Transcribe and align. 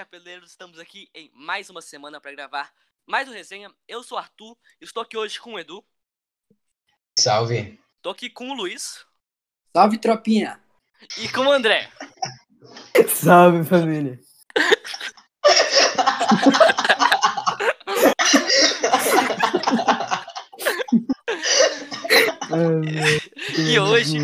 Chapeleiros! 0.00 0.52
Estamos 0.52 0.78
aqui 0.78 1.10
em 1.14 1.30
mais 1.34 1.68
uma 1.68 1.82
semana 1.82 2.22
para 2.22 2.32
gravar 2.32 2.72
mais 3.06 3.28
um 3.28 3.32
resenha. 3.32 3.70
Eu 3.86 4.02
sou 4.02 4.16
o 4.16 4.18
Arthur, 4.18 4.56
estou 4.80 5.02
aqui 5.02 5.14
hoje 5.14 5.38
com 5.38 5.52
o 5.52 5.58
Edu. 5.58 5.84
Salve. 7.18 7.78
Estou 7.96 8.12
aqui 8.12 8.30
com 8.30 8.48
o 8.48 8.54
Luiz. 8.54 9.04
Salve, 9.76 9.98
tropinha. 9.98 10.58
E 11.18 11.28
com 11.28 11.42
o 11.42 11.52
André. 11.52 11.92
Salve, 13.14 13.62
família. 13.62 14.18
e 23.68 23.78
hoje 23.78 24.16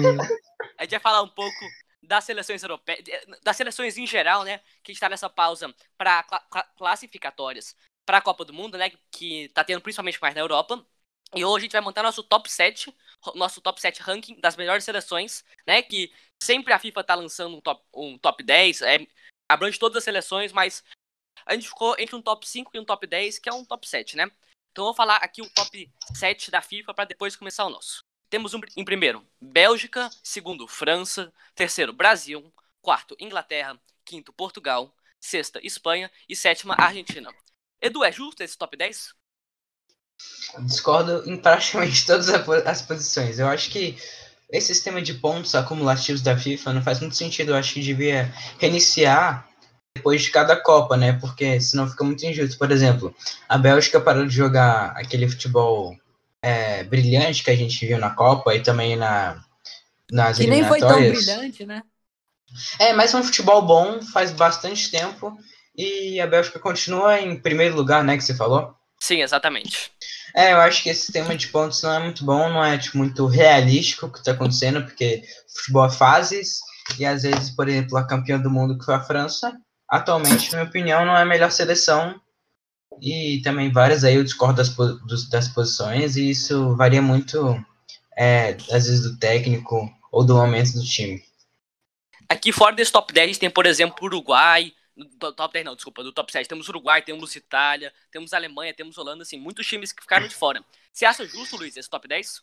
a 0.78 0.84
gente 0.84 0.92
vai 0.92 1.00
falar 1.00 1.20
um 1.20 1.28
pouco 1.28 1.66
das 2.06 2.24
seleções 2.24 2.62
europeias, 2.62 3.04
das 3.42 3.56
seleções 3.56 3.98
em 3.98 4.06
geral, 4.06 4.44
né? 4.44 4.60
Que 4.82 4.92
está 4.92 5.08
nessa 5.08 5.28
pausa 5.28 5.74
para 5.96 6.24
cl 6.24 6.62
classificatórias 6.76 7.76
para 8.04 8.18
a 8.18 8.22
Copa 8.22 8.44
do 8.44 8.52
Mundo, 8.52 8.78
né? 8.78 8.90
Que 9.10 9.48
tá 9.50 9.64
tendo 9.64 9.80
principalmente 9.80 10.20
mais 10.20 10.34
na 10.34 10.40
Europa. 10.40 10.84
E 11.34 11.44
hoje 11.44 11.62
a 11.62 11.64
gente 11.64 11.72
vai 11.72 11.80
montar 11.80 12.02
nosso 12.02 12.22
top 12.22 12.50
7, 12.50 12.94
nosso 13.34 13.60
top 13.60 13.80
7 13.80 14.00
ranking 14.00 14.40
das 14.40 14.56
melhores 14.56 14.84
seleções, 14.84 15.44
né? 15.66 15.82
Que 15.82 16.12
sempre 16.42 16.72
a 16.72 16.78
FIFA 16.78 17.04
tá 17.04 17.14
lançando 17.14 17.56
um 17.56 17.60
top, 17.60 17.84
um 17.92 18.16
top 18.18 18.42
10, 18.42 18.82
é, 18.82 19.06
abrange 19.48 19.78
todas 19.78 19.98
as 19.98 20.04
seleções, 20.04 20.52
mas 20.52 20.84
a 21.44 21.54
gente 21.54 21.68
ficou 21.68 21.96
entre 21.98 22.14
um 22.14 22.22
top 22.22 22.48
5 22.48 22.70
e 22.74 22.78
um 22.78 22.84
top 22.84 23.06
10, 23.06 23.38
que 23.38 23.48
é 23.48 23.52
um 23.52 23.64
top 23.64 23.86
7, 23.88 24.16
né? 24.16 24.30
Então 24.70 24.84
eu 24.84 24.86
vou 24.86 24.94
falar 24.94 25.16
aqui 25.16 25.42
o 25.42 25.50
top 25.50 25.92
7 26.14 26.50
da 26.50 26.62
FIFA 26.62 26.94
para 26.94 27.06
depois 27.06 27.34
começar 27.34 27.64
o 27.64 27.70
nosso. 27.70 28.05
Temos 28.28 28.54
um, 28.54 28.60
em 28.76 28.84
primeiro 28.84 29.26
Bélgica, 29.40 30.10
segundo 30.22 30.66
França, 30.66 31.32
terceiro 31.54 31.92
Brasil, 31.92 32.52
quarto 32.82 33.16
Inglaterra, 33.20 33.78
quinto 34.04 34.32
Portugal, 34.32 34.94
sexta 35.20 35.60
Espanha 35.62 36.10
e 36.28 36.34
sétima 36.34 36.74
Argentina. 36.78 37.30
Edu, 37.80 38.04
é 38.04 38.10
justo 38.10 38.42
esse 38.42 38.56
top 38.56 38.76
10? 38.76 39.14
Discordo 40.60 41.28
em 41.30 41.36
praticamente 41.36 42.04
todas 42.06 42.28
as 42.28 42.82
posições. 42.82 43.38
Eu 43.38 43.48
acho 43.48 43.70
que 43.70 43.96
esse 44.50 44.68
sistema 44.68 45.02
de 45.02 45.14
pontos 45.14 45.54
acumulativos 45.54 46.22
da 46.22 46.36
FIFA 46.36 46.72
não 46.72 46.82
faz 46.82 47.00
muito 47.00 47.16
sentido. 47.16 47.50
Eu 47.50 47.56
acho 47.56 47.74
que 47.74 47.80
devia 47.80 48.32
reiniciar 48.58 49.48
depois 49.94 50.22
de 50.22 50.30
cada 50.30 50.56
Copa, 50.56 50.96
né? 50.96 51.12
Porque 51.14 51.60
senão 51.60 51.88
fica 51.88 52.04
muito 52.04 52.24
injusto. 52.24 52.58
Por 52.58 52.70
exemplo, 52.70 53.14
a 53.48 53.58
Bélgica 53.58 54.00
parou 54.00 54.26
de 54.26 54.34
jogar 54.34 54.92
aquele 54.96 55.28
futebol 55.28 55.96
é, 56.46 56.84
brilhante 56.84 57.42
que 57.42 57.50
a 57.50 57.56
gente 57.56 57.84
viu 57.84 57.98
na 57.98 58.10
Copa 58.10 58.54
e 58.54 58.60
também 58.60 58.94
na, 58.94 59.42
nas 60.08 60.38
que 60.38 60.46
nem 60.46 60.64
foi 60.64 60.78
tão 60.78 60.96
brilhante, 60.96 61.66
né? 61.66 61.82
É, 62.78 62.92
mas 62.92 63.12
é 63.12 63.16
um 63.16 63.24
futebol 63.24 63.62
bom, 63.62 64.00
faz 64.00 64.30
bastante 64.30 64.88
tempo 64.88 65.36
e 65.76 66.20
a 66.20 66.26
Bélgica 66.26 66.60
continua 66.60 67.20
em 67.20 67.36
primeiro 67.36 67.74
lugar, 67.74 68.04
né, 68.04 68.16
que 68.16 68.22
você 68.22 68.32
falou? 68.32 68.72
Sim, 69.00 69.22
exatamente. 69.22 69.90
É, 70.36 70.52
eu 70.52 70.58
acho 70.58 70.84
que 70.84 70.88
esse 70.88 71.06
sistema 71.06 71.36
de 71.36 71.48
pontos 71.48 71.82
não 71.82 71.92
é 71.92 71.98
muito 71.98 72.24
bom, 72.24 72.48
não 72.48 72.64
é 72.64 72.78
tipo, 72.78 72.96
muito 72.96 73.26
realístico 73.26 74.06
o 74.06 74.12
que 74.12 74.18
está 74.18 74.30
acontecendo, 74.30 74.84
porque 74.84 75.24
futebol 75.52 75.86
é 75.86 75.90
fases, 75.90 76.60
e 76.96 77.04
às 77.04 77.24
vezes, 77.24 77.50
por 77.50 77.68
exemplo, 77.68 77.98
a 77.98 78.06
campeã 78.06 78.38
do 78.38 78.50
mundo 78.50 78.78
que 78.78 78.84
foi 78.84 78.94
a 78.94 79.02
França, 79.02 79.52
atualmente, 79.90 80.52
na 80.52 80.58
minha 80.58 80.68
opinião, 80.68 81.04
não 81.04 81.16
é 81.16 81.22
a 81.22 81.26
melhor 81.26 81.50
seleção 81.50 82.20
e 83.00 83.40
também 83.42 83.70
várias 83.70 84.04
aí 84.04 84.14
eu 84.14 84.24
discordo 84.24 84.56
das, 84.56 85.28
das 85.28 85.48
posições 85.48 86.16
e 86.16 86.30
isso 86.30 86.74
varia 86.76 87.02
muito, 87.02 87.64
é, 88.16 88.50
às 88.70 88.86
vezes, 88.86 89.02
do 89.02 89.18
técnico 89.18 89.90
ou 90.10 90.24
do 90.24 90.34
momento 90.34 90.72
do 90.72 90.84
time. 90.84 91.22
Aqui 92.28 92.52
fora 92.52 92.74
desse 92.74 92.92
top 92.92 93.12
10 93.12 93.38
tem, 93.38 93.50
por 93.50 93.66
exemplo, 93.66 94.04
Uruguai, 94.04 94.72
do 94.96 95.32
top 95.32 95.52
10 95.52 95.64
não, 95.66 95.74
desculpa, 95.74 96.02
do 96.02 96.12
top 96.12 96.32
7 96.32 96.48
temos 96.48 96.68
Uruguai, 96.68 97.02
temos 97.02 97.36
Itália, 97.36 97.92
temos 98.10 98.32
Alemanha, 98.32 98.74
temos 98.74 98.96
Holanda, 98.96 99.22
assim, 99.22 99.38
muitos 99.38 99.66
times 99.66 99.92
que 99.92 100.02
ficaram 100.02 100.26
de 100.26 100.34
fora. 100.34 100.64
Você 100.92 101.04
acha 101.04 101.24
justo, 101.26 101.56
Luiz, 101.56 101.76
esse 101.76 101.90
top 101.90 102.08
10? 102.08 102.42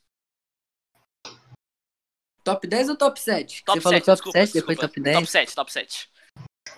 Top 2.44 2.68
10 2.68 2.90
ou 2.90 2.97
top 2.97 3.19
7? 3.19 3.63
Top 3.63 3.81
Você 3.81 3.81
7, 3.81 3.84
falou 3.84 4.02
top 4.02 4.16
desculpa, 4.16 4.40
7, 4.40 4.53
desculpa. 4.53 4.74
depois 4.74 4.80
top 4.80 5.02
10? 5.02 5.16
Top 5.16 5.28
7, 5.28 5.56
top 5.56 5.74
7. 5.74 6.12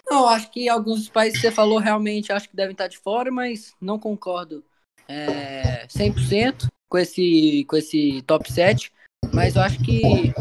Não, 0.07 0.27
acho 0.27 0.51
que 0.51 0.69
alguns 0.69 1.09
países 1.09 1.39
que 1.39 1.47
você 1.47 1.51
falou 1.51 1.79
realmente 1.79 2.31
acho 2.31 2.47
que 2.47 2.55
devem 2.55 2.73
estar 2.73 2.87
de 2.87 2.97
fora, 2.97 3.31
mas 3.31 3.75
não 3.81 3.99
concordo 3.99 4.63
é, 5.07 5.87
100% 5.87 6.67
com 6.87 6.97
esse, 6.97 7.65
com 7.67 7.75
esse 7.75 8.21
top 8.23 8.51
7. 8.51 8.91
Mas 9.33 9.55
eu 9.55 9.61
acho 9.61 9.83
que 9.83 10.33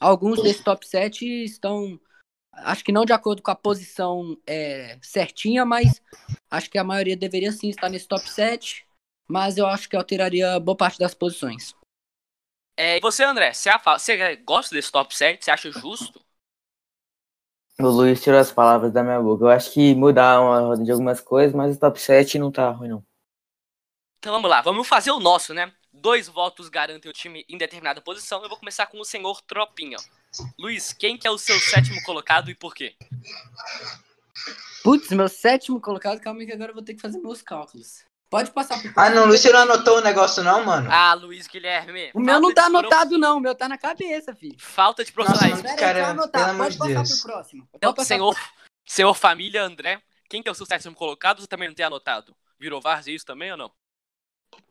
alguns 0.00 0.42
desses 0.42 0.62
top 0.62 0.86
7 0.86 1.26
estão, 1.44 2.00
acho 2.52 2.84
que 2.84 2.92
não 2.92 3.04
de 3.04 3.12
acordo 3.12 3.42
com 3.42 3.50
a 3.50 3.56
posição 3.56 4.36
é, 4.46 4.98
certinha, 5.02 5.64
mas 5.64 6.00
acho 6.50 6.70
que 6.70 6.78
a 6.78 6.84
maioria 6.84 7.16
deveria 7.16 7.50
sim 7.50 7.68
estar 7.68 7.88
nesse 7.88 8.06
top 8.06 8.28
7. 8.30 8.86
Mas 9.28 9.58
eu 9.58 9.66
acho 9.66 9.88
que 9.88 9.96
alteraria 9.96 10.58
boa 10.58 10.76
parte 10.76 10.98
das 10.98 11.12
posições. 11.12 11.74
É, 12.76 12.96
e 12.96 13.00
você, 13.00 13.24
André, 13.24 13.52
você, 13.52 13.70
você 13.70 14.36
gosta 14.36 14.74
desse 14.74 14.90
top 14.90 15.14
7? 15.14 15.44
Você 15.44 15.50
acha 15.50 15.70
justo? 15.70 16.24
O 17.80 17.86
Luiz 17.86 18.20
tirou 18.20 18.40
as 18.40 18.50
palavras 18.50 18.92
da 18.92 19.04
minha 19.04 19.20
boca. 19.20 19.44
Eu 19.44 19.50
acho 19.50 19.72
que 19.72 19.94
mudar 19.94 20.40
uma 20.40 20.58
roda 20.60 20.82
de 20.82 20.90
algumas 20.90 21.20
coisas, 21.20 21.54
mas 21.54 21.76
o 21.76 21.78
top 21.78 22.00
7 22.00 22.36
não 22.36 22.50
tá 22.50 22.68
ruim, 22.70 22.88
não. 22.88 23.06
Então 24.18 24.32
vamos 24.32 24.50
lá, 24.50 24.60
vamos 24.60 24.88
fazer 24.88 25.12
o 25.12 25.20
nosso, 25.20 25.54
né? 25.54 25.72
Dois 25.92 26.28
votos 26.28 26.68
garantem 26.68 27.08
o 27.08 27.14
time 27.14 27.44
em 27.48 27.56
determinada 27.56 28.00
posição. 28.00 28.42
Eu 28.42 28.48
vou 28.48 28.58
começar 28.58 28.86
com 28.86 28.98
o 29.00 29.04
senhor 29.04 29.40
Tropinha. 29.42 29.96
Luiz, 30.58 30.92
quem 30.92 31.16
que 31.16 31.28
é 31.28 31.30
o 31.30 31.38
seu 31.38 31.58
sétimo 31.60 32.02
colocado 32.02 32.50
e 32.50 32.54
por 32.54 32.74
quê? 32.74 32.96
Putz, 34.82 35.10
meu 35.10 35.28
sétimo 35.28 35.80
colocado, 35.80 36.20
calma 36.20 36.40
aí 36.40 36.46
que 36.46 36.52
agora 36.52 36.72
eu 36.72 36.74
vou 36.74 36.84
ter 36.84 36.94
que 36.94 37.00
fazer 37.00 37.18
meus 37.18 37.42
cálculos. 37.42 38.07
Pode 38.30 38.50
passar 38.50 38.80
por 38.80 38.92
Ah, 38.94 39.08
não, 39.08 39.24
Luiz, 39.24 39.40
você 39.40 39.50
não 39.50 39.60
anotou 39.60 39.98
o 39.98 40.00
negócio, 40.02 40.42
não, 40.42 40.62
mano? 40.62 40.88
Ah, 40.92 41.14
Luiz 41.14 41.46
Guilherme. 41.46 42.10
O 42.12 42.20
meu 42.20 42.38
não 42.38 42.52
tá 42.52 42.66
anotado, 42.66 43.10
pro... 43.10 43.18
não. 43.18 43.38
O 43.38 43.40
meu 43.40 43.54
tá 43.54 43.66
na 43.68 43.78
cabeça, 43.78 44.34
filho. 44.34 44.56
Falta 44.58 45.02
de 45.02 45.10
profissionalismo. 45.10 45.62
Nossa, 45.62 45.76
cara, 45.76 45.98
aí, 45.98 46.04
anotar. 46.04 46.56
Pode 46.56 46.72
de 46.72 46.78
passar 46.78 46.92
Deus. 46.92 47.22
pro 47.22 47.32
próximo. 47.32 47.68
Então, 47.74 47.94
senhor, 48.04 48.34
pro... 48.34 48.42
senhor 48.86 49.14
família 49.14 49.64
André, 49.64 50.02
quem 50.28 50.42
que 50.42 50.48
é 50.48 50.52
o 50.52 50.54
seu 50.54 50.66
sétimo 50.66 50.94
colocado? 50.94 51.40
Você 51.40 51.46
também 51.46 51.68
não 51.68 51.74
tem 51.74 51.86
anotado? 51.86 52.36
Virou 52.60 52.82
Várzea 52.82 53.14
isso 53.14 53.24
também 53.24 53.50
ou 53.50 53.56
não? 53.56 53.70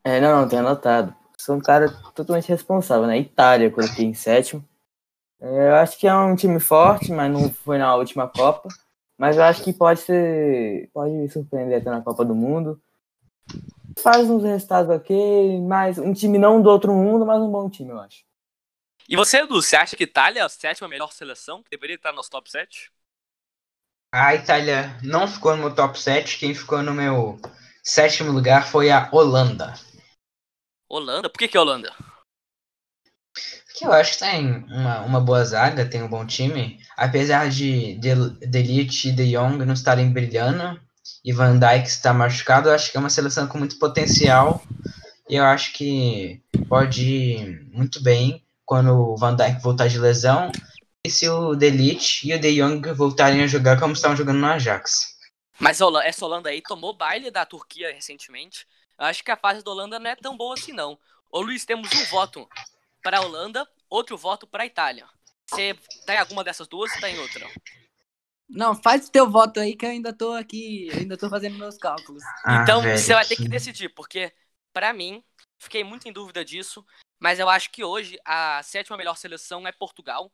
É, 0.03 0.21
não, 0.21 0.41
não, 0.41 0.47
tem 0.47 0.59
anotado. 0.59 1.15
Sou 1.35 1.55
um 1.55 1.61
cara 1.61 1.89
totalmente 2.13 2.49
responsável, 2.49 3.07
né? 3.07 3.17
Itália, 3.17 3.71
coloquei 3.71 4.05
em 4.05 4.13
sétimo. 4.13 4.63
É, 5.41 5.69
eu 5.69 5.75
acho 5.77 5.97
que 5.97 6.07
é 6.07 6.15
um 6.15 6.35
time 6.35 6.59
forte, 6.59 7.11
mas 7.11 7.31
não 7.31 7.51
foi 7.51 7.79
na 7.79 7.95
última 7.95 8.27
Copa. 8.27 8.69
Mas 9.17 9.35
eu 9.35 9.43
acho 9.43 9.63
que 9.63 9.73
pode 9.73 9.99
ser. 10.01 10.91
Pode 10.93 11.27
surpreender 11.29 11.81
até 11.81 11.89
na 11.89 12.01
Copa 12.01 12.23
do 12.23 12.35
Mundo 12.35 12.79
faz 14.01 14.29
uns 14.29 14.43
resultados 14.43 14.89
ok, 14.89 15.61
mas 15.61 15.97
um 15.97 16.13
time 16.13 16.37
não 16.37 16.61
do 16.61 16.69
outro 16.69 16.93
mundo, 16.93 17.25
mas 17.25 17.41
um 17.41 17.51
bom 17.51 17.69
time, 17.69 17.91
eu 17.91 17.99
acho. 17.99 18.23
E 19.09 19.15
você, 19.15 19.37
Edu, 19.37 19.61
você 19.61 19.75
acha 19.75 19.95
que 19.95 20.03
Itália 20.03 20.41
é 20.41 20.43
a 20.43 20.49
sétima 20.49 20.87
melhor 20.87 21.11
seleção? 21.11 21.63
Que 21.63 21.69
deveria 21.69 21.95
estar 21.95 22.11
nos 22.11 22.27
top 22.27 22.49
7? 22.51 22.91
A 24.13 24.35
Itália 24.35 24.97
não 25.03 25.27
ficou 25.27 25.55
no 25.55 25.63
meu 25.63 25.75
top 25.75 25.99
7. 25.99 26.37
Quem 26.37 26.53
ficou 26.53 26.81
no 26.83 26.93
meu 26.93 27.39
sétimo 27.83 28.31
lugar 28.31 28.67
foi 28.67 28.91
a 28.91 29.09
Holanda. 29.11 29.73
Holanda? 30.89 31.29
Por 31.29 31.37
que, 31.37 31.47
que 31.47 31.57
é 31.57 31.59
Holanda? 31.59 31.93
Porque 33.65 33.85
eu 33.85 33.93
acho 33.93 34.13
que 34.13 34.19
tem 34.19 34.65
uma, 34.65 35.01
uma 35.01 35.21
boa 35.21 35.43
zaga, 35.45 35.87
tem 35.87 36.03
um 36.03 36.09
bom 36.09 36.25
time. 36.25 36.79
Apesar 36.97 37.49
de 37.49 37.97
Delite 38.41 39.09
e 39.09 39.11
De 39.11 39.31
Jong 39.31 39.63
não 39.63 39.73
estarem 39.73 40.11
brilhando, 40.11 40.81
e 41.27 41.33
Van 41.33 41.59
Dijk 41.59 41.85
está 41.85 42.13
machucado, 42.13 42.69
eu 42.69 42.73
acho 42.73 42.89
que 42.89 42.95
é 42.95 42.99
uma 43.01 43.09
seleção 43.09 43.47
com 43.47 43.57
muito 43.57 43.77
potencial 43.77 44.63
e 45.29 45.35
eu 45.35 45.43
acho 45.43 45.73
que 45.73 46.41
pode 46.69 47.05
ir 47.05 47.69
muito 47.69 48.01
bem 48.01 48.41
quando 48.63 48.93
o 48.93 49.17
Van 49.17 49.35
Dijk 49.35 49.61
voltar 49.61 49.89
de 49.89 49.99
lesão 49.99 50.49
e 51.03 51.09
se 51.09 51.27
o 51.27 51.53
Delite 51.53 52.29
e 52.29 52.33
o 52.33 52.39
De 52.39 52.55
Jong 52.55 52.93
voltarem 52.93 53.43
a 53.43 53.47
jogar 53.47 53.77
como 53.77 53.91
estavam 53.91 54.15
jogando 54.15 54.37
no 54.37 54.47
Ajax. 54.47 55.17
Mas 55.59 55.81
essa 56.05 56.25
Holanda 56.25 56.47
aí 56.47 56.61
tomou 56.61 56.95
baile 56.95 57.29
da 57.29 57.45
Turquia 57.45 57.93
recentemente. 57.93 58.65
Eu 58.97 59.07
acho 59.07 59.21
que 59.21 59.29
a 59.29 59.35
fase 59.35 59.61
da 59.61 59.69
Holanda 59.69 59.99
não 59.99 60.09
é 60.09 60.15
tão 60.15 60.37
boa 60.37 60.53
assim 60.53 60.71
não. 60.71 60.97
Ô 61.29 61.41
Luiz, 61.41 61.65
temos 61.65 61.91
um 61.91 62.05
voto 62.05 62.47
para 63.03 63.17
a 63.17 63.21
Holanda, 63.21 63.67
outro 63.89 64.17
voto 64.17 64.47
para 64.47 64.63
a 64.63 64.65
Itália. 64.65 65.05
Você 65.45 65.77
tá 66.05 66.15
em 66.15 66.19
alguma 66.19 66.41
dessas 66.41 66.69
duas 66.69 66.89
ou 66.93 67.01
tá 67.01 67.09
em 67.09 67.19
outra? 67.19 67.45
Não, 68.49 68.73
faz 68.75 69.07
o 69.07 69.11
teu 69.11 69.29
voto 69.29 69.59
aí 69.59 69.75
que 69.75 69.85
eu 69.85 69.89
ainda 69.89 70.13
tô 70.13 70.31
aqui, 70.33 70.89
ainda 70.93 71.17
tô 71.17 71.29
fazendo 71.29 71.57
meus 71.57 71.77
cálculos. 71.77 72.23
Ah, 72.45 72.61
então 72.63 72.81
velho, 72.81 72.97
você 72.97 73.13
vai 73.13 73.25
ter 73.25 73.35
que 73.35 73.47
decidir, 73.47 73.89
porque 73.89 74.33
para 74.73 74.93
mim, 74.93 75.23
fiquei 75.59 75.83
muito 75.83 76.07
em 76.07 76.13
dúvida 76.13 76.45
disso, 76.45 76.85
mas 77.19 77.39
eu 77.39 77.49
acho 77.49 77.71
que 77.71 77.83
hoje 77.83 78.17
a 78.23 78.61
sétima 78.63 78.95
melhor 78.95 79.17
seleção 79.17 79.67
é 79.67 79.71
Portugal. 79.71 80.31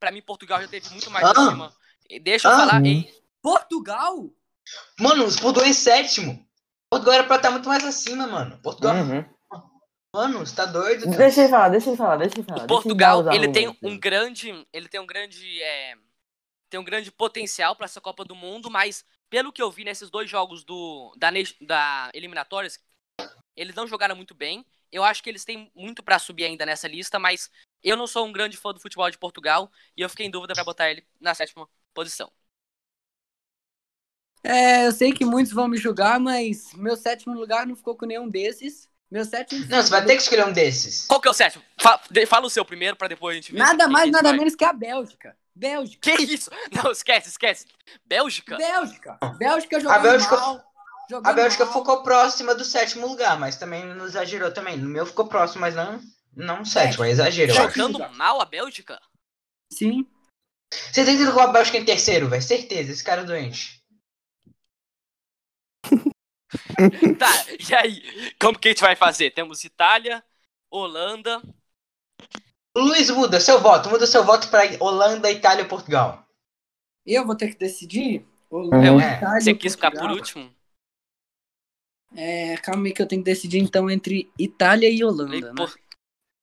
Para 0.00 0.10
mim, 0.10 0.22
Portugal 0.22 0.60
já 0.60 0.68
teve 0.68 0.88
muito 0.90 1.10
mais 1.10 1.24
ah. 1.24 1.30
acima. 1.30 1.72
Deixa 2.22 2.48
eu 2.48 2.52
ah. 2.52 2.58
falar. 2.58 2.84
Ei. 2.84 3.12
Portugal? 3.42 4.30
Mano, 4.98 5.26
os 5.26 5.38
Portugal 5.38 5.68
em 5.68 5.72
sétimo. 5.72 6.44
Portugal 6.90 7.14
era 7.14 7.24
pra 7.24 7.36
estar 7.36 7.50
muito 7.50 7.68
mais 7.68 7.84
acima, 7.84 8.26
mano. 8.26 8.58
Portugal. 8.62 8.96
Uhum. 8.96 9.24
Mano, 10.14 10.38
você 10.38 10.54
tá 10.54 10.64
doido? 10.64 11.04
Cara. 11.04 11.16
Deixa 11.16 11.40
ele 11.40 11.50
falar, 11.50 11.68
deixa 11.68 11.90
ele 11.90 11.96
falar, 11.96 12.16
deixa 12.16 12.36
ele 12.38 12.46
falar. 12.46 12.66
Portugal, 12.66 13.32
ele 13.32 13.48
tem 13.52 13.76
um 13.82 13.98
grande. 13.98 14.66
Ele 14.72 14.88
tem 14.88 15.00
um 15.00 15.06
grande. 15.06 15.60
É, 15.60 15.94
tem 16.74 16.80
um 16.80 16.84
grande 16.84 17.12
potencial 17.12 17.76
para 17.76 17.84
essa 17.84 18.00
Copa 18.00 18.24
do 18.24 18.34
Mundo, 18.34 18.68
mas 18.68 19.04
pelo 19.30 19.52
que 19.52 19.62
eu 19.62 19.70
vi 19.70 19.84
nesses 19.84 20.10
dois 20.10 20.28
jogos 20.28 20.64
do, 20.64 21.14
da, 21.16 21.30
da 21.60 22.10
eliminatórias, 22.12 22.80
eles 23.54 23.76
não 23.76 23.86
jogaram 23.86 24.16
muito 24.16 24.34
bem. 24.34 24.66
Eu 24.90 25.04
acho 25.04 25.22
que 25.22 25.30
eles 25.30 25.44
têm 25.44 25.70
muito 25.72 26.02
pra 26.02 26.18
subir 26.18 26.42
ainda 26.44 26.66
nessa 26.66 26.88
lista, 26.88 27.16
mas 27.16 27.48
eu 27.80 27.96
não 27.96 28.08
sou 28.08 28.26
um 28.26 28.32
grande 28.32 28.56
fã 28.56 28.72
do 28.74 28.80
futebol 28.80 29.08
de 29.08 29.16
Portugal 29.16 29.70
e 29.96 30.02
eu 30.02 30.10
fiquei 30.10 30.26
em 30.26 30.30
dúvida 30.30 30.52
pra 30.52 30.64
botar 30.64 30.90
ele 30.90 31.06
na 31.20 31.32
sétima 31.32 31.68
posição. 31.94 32.32
É, 34.42 34.88
eu 34.88 34.92
sei 34.92 35.12
que 35.12 35.24
muitos 35.24 35.52
vão 35.52 35.68
me 35.68 35.78
julgar, 35.78 36.18
mas 36.18 36.74
meu 36.74 36.96
sétimo 36.96 37.34
lugar 37.34 37.68
não 37.68 37.76
ficou 37.76 37.96
com 37.96 38.04
nenhum 38.04 38.28
desses. 38.28 38.90
Meu 39.08 39.24
sétimo. 39.24 39.64
Não, 39.66 39.80
você 39.80 39.90
vai 39.90 40.04
ter 40.04 40.16
que 40.16 40.22
escolher 40.22 40.44
um 40.44 40.52
desses. 40.52 41.06
Qual 41.06 41.20
que 41.20 41.28
é 41.28 41.30
o 41.30 41.34
sétimo? 41.34 41.62
Fa- 41.80 42.02
de- 42.10 42.26
Fala, 42.26 42.46
o 42.46 42.50
seu 42.50 42.64
primeiro 42.64 42.96
pra 42.96 43.06
depois 43.06 43.36
a 43.36 43.40
gente 43.40 43.52
ver. 43.52 43.58
Nada 43.58 43.86
mais, 43.86 44.10
nada 44.10 44.30
vai. 44.30 44.38
menos 44.38 44.56
que 44.56 44.64
a 44.64 44.72
Bélgica. 44.72 45.36
Bélgica. 45.56 46.16
Que 46.16 46.22
isso? 46.22 46.50
Não, 46.72 46.90
esquece, 46.90 47.28
esquece. 47.28 47.66
Bélgica? 48.04 48.56
Bélgica. 48.56 49.18
Bélgica 49.38 49.80
jogando 49.80 50.02
Bélgica- 50.02 50.36
mal. 50.36 50.64
Jogando 51.10 51.26
A 51.30 51.32
Bélgica 51.32 51.64
mal. 51.66 51.74
ficou 51.74 52.02
próxima 52.02 52.54
do 52.54 52.64
sétimo 52.64 53.06
lugar, 53.06 53.38
mas 53.38 53.56
também 53.56 53.84
não 53.84 54.06
exagerou 54.06 54.50
também. 54.52 54.76
No 54.76 54.88
meu 54.88 55.06
ficou 55.06 55.28
próximo, 55.28 55.60
mas 55.60 55.74
não, 55.74 56.00
não 56.34 56.64
sétimo, 56.64 57.04
é 57.04 57.10
exagero, 57.10 57.52
eu 57.52 57.62
acho. 57.66 57.76
Jogando 57.78 57.98
mal 58.14 58.40
a 58.40 58.44
Bélgica? 58.44 59.00
Sim. 59.72 60.06
Você 60.72 61.04
tem 61.04 61.16
que 61.16 61.24
colocar 61.26 61.44
a 61.44 61.52
Bélgica 61.52 61.78
em 61.78 61.84
terceiro, 61.84 62.28
velho. 62.28 62.42
Certeza, 62.42 62.90
esse 62.90 63.04
cara 63.04 63.20
é 63.22 63.24
doente. 63.24 63.80
Tá, 67.18 67.46
e 67.68 67.74
aí? 67.74 68.32
Como 68.40 68.58
que 68.58 68.68
a 68.68 68.70
gente 68.70 68.80
vai 68.80 68.94
fazer? 68.94 69.30
Temos 69.32 69.64
Itália, 69.64 70.24
Holanda. 70.70 71.42
Luiz, 72.76 73.08
muda 73.10 73.38
seu 73.40 73.60
voto. 73.60 73.88
Muda 73.88 74.06
seu 74.06 74.24
voto 74.24 74.48
pra 74.48 74.62
Holanda, 74.80 75.30
Itália 75.30 75.62
e 75.62 75.68
Portugal. 75.68 76.26
Eu 77.06 77.24
vou 77.26 77.36
ter 77.36 77.52
que 77.52 77.58
decidir? 77.58 78.26
Uhum. 78.50 78.68
Holanda, 78.68 79.04
É, 79.04 79.16
Itália, 79.18 79.40
Você 79.40 79.54
quis 79.54 79.74
ficar 79.74 79.90
por 79.90 79.98
Portugal? 80.00 80.16
último? 80.18 80.54
É, 82.16 82.56
calma 82.58 82.86
aí 82.86 82.92
que 82.92 83.02
eu 83.02 83.06
tenho 83.08 83.22
que 83.22 83.30
decidir 83.30 83.58
então 83.58 83.90
entre 83.90 84.30
Itália 84.38 84.88
e 84.88 85.02
Holanda, 85.04 85.36
E 85.36 85.40
né? 85.42 85.52
por- 85.56 85.74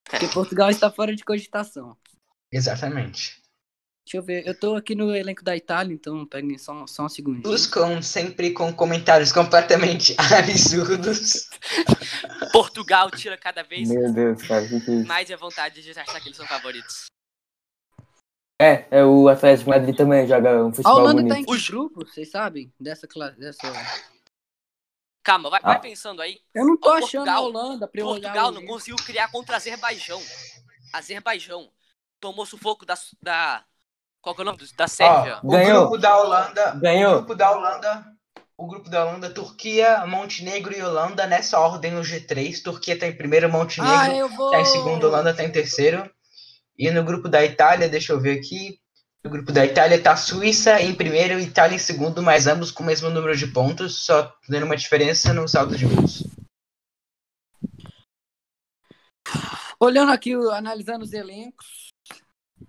Porque 0.04 0.28
Portugal 0.28 0.68
está 0.70 0.90
fora 0.90 1.14
de 1.16 1.24
cogitação. 1.24 1.96
Exatamente. 2.52 3.41
Deixa 4.12 4.18
eu 4.18 4.22
ver, 4.26 4.46
eu 4.46 4.54
tô 4.54 4.74
aqui 4.76 4.94
no 4.94 5.16
elenco 5.16 5.42
da 5.42 5.56
Itália, 5.56 5.94
então 5.94 6.26
peguem 6.26 6.58
só, 6.58 6.86
só 6.86 7.04
um 7.04 7.08
segundo. 7.08 7.48
Os 7.48 7.66
com 7.66 8.02
sempre 8.02 8.52
com 8.52 8.70
comentários 8.70 9.32
completamente 9.32 10.14
absurdos. 10.36 11.48
Portugal 12.52 13.10
tira 13.10 13.38
cada 13.38 13.62
vez 13.62 13.88
Meu 13.88 14.12
Deus, 14.12 14.42
cara, 14.42 14.68
que 14.68 14.80
que 14.80 14.90
isso? 14.90 15.06
mais 15.06 15.30
a 15.30 15.36
vontade 15.38 15.80
de 15.82 15.90
achar 15.98 16.20
que 16.20 16.28
eles 16.28 16.36
são 16.36 16.46
favoritos. 16.46 17.06
É, 18.60 18.86
é, 18.90 19.02
o 19.02 19.30
Atlético 19.30 19.70
Madrid 19.70 19.96
também 19.96 20.26
joga 20.28 20.62
um 20.62 20.68
A 20.68 20.74
futebol 20.74 20.94
Holanda 20.98 21.22
tá 21.22 21.28
bonito. 21.28 21.36
em 21.38 21.44
que 21.46 21.50
Os- 21.52 21.70
grupo, 21.70 22.04
vocês 22.04 22.30
sabem? 22.30 22.70
Dessa 22.78 23.08
classe. 23.08 23.38
Dessa... 23.40 23.72
Calma, 25.24 25.48
vai, 25.48 25.60
vai 25.62 25.76
Ah. 25.76 25.80
pensando 25.80 26.20
aí. 26.20 26.38
Eu 26.54 26.66
não 26.66 26.76
tô 26.76 26.90
Ó, 26.90 26.96
achando 26.96 27.30
a 27.30 27.32
Portugal- 27.32 27.44
Holanda 27.44 27.88
pra 27.88 28.00
eu 28.02 28.06
Portugal 28.08 28.48
olhar. 28.50 28.60
não 28.60 28.66
conseguiu 28.66 28.96
criar 28.96 29.32
contra 29.32 29.56
Azerbaijão. 29.56 30.20
Azerbaijão 30.92 31.72
tomou 32.20 32.44
sufoco 32.44 32.84
da. 32.84 32.94
da 33.22 33.64
qual 34.22 34.34
que 34.34 34.40
é 34.40 34.44
o 34.44 34.46
nome? 34.46 34.58
Da 34.76 34.88
Sérvia. 34.88 35.40
Ó, 35.42 35.46
o 35.46 35.50
Ganhou. 35.50 35.80
grupo 35.82 35.98
da 35.98 36.16
Holanda. 36.18 36.70
Ganhou. 36.80 37.12
O 37.12 37.16
grupo 37.18 37.34
da 37.34 37.50
Holanda. 37.50 38.12
O 38.56 38.66
grupo 38.68 38.88
da 38.88 39.04
Holanda, 39.04 39.30
Turquia, 39.30 40.06
Montenegro 40.06 40.72
e 40.76 40.80
Holanda 40.82 41.26
nessa 41.26 41.58
ordem 41.58 41.90
no 41.90 42.00
G3. 42.02 42.62
Turquia 42.62 42.96
tá 42.98 43.06
em 43.08 43.16
primeiro, 43.16 43.46
Ah, 43.46 43.50
Montenegro 43.50 44.28
vou. 44.36 44.50
tá 44.52 44.60
em 44.60 44.64
segundo, 44.64 45.08
Holanda 45.08 45.34
tá 45.34 45.42
em 45.42 45.50
terceiro. 45.50 46.08
E 46.78 46.88
no 46.90 47.02
grupo 47.02 47.28
da 47.28 47.44
Itália, 47.44 47.88
deixa 47.88 48.12
eu 48.12 48.20
ver 48.20 48.38
aqui. 48.38 48.78
No 49.24 49.30
grupo 49.30 49.52
da 49.52 49.64
Itália 49.64 50.00
tá 50.00 50.16
Suíça 50.16 50.80
em 50.80 50.94
primeiro 50.94 51.38
e 51.40 51.44
Itália 51.44 51.74
em 51.76 51.78
segundo, 51.78 52.22
mas 52.22 52.46
ambos 52.46 52.70
com 52.70 52.82
o 52.82 52.86
mesmo 52.86 53.08
número 53.10 53.36
de 53.36 53.46
pontos, 53.48 54.04
só 54.04 54.32
dando 54.48 54.66
uma 54.66 54.76
diferença 54.76 55.32
no 55.32 55.46
saldo 55.48 55.76
de 55.76 55.86
gols. 55.86 56.24
Olhando 59.80 60.12
aqui, 60.12 60.32
analisando 60.34 61.04
os 61.04 61.12
elencos, 61.12 61.92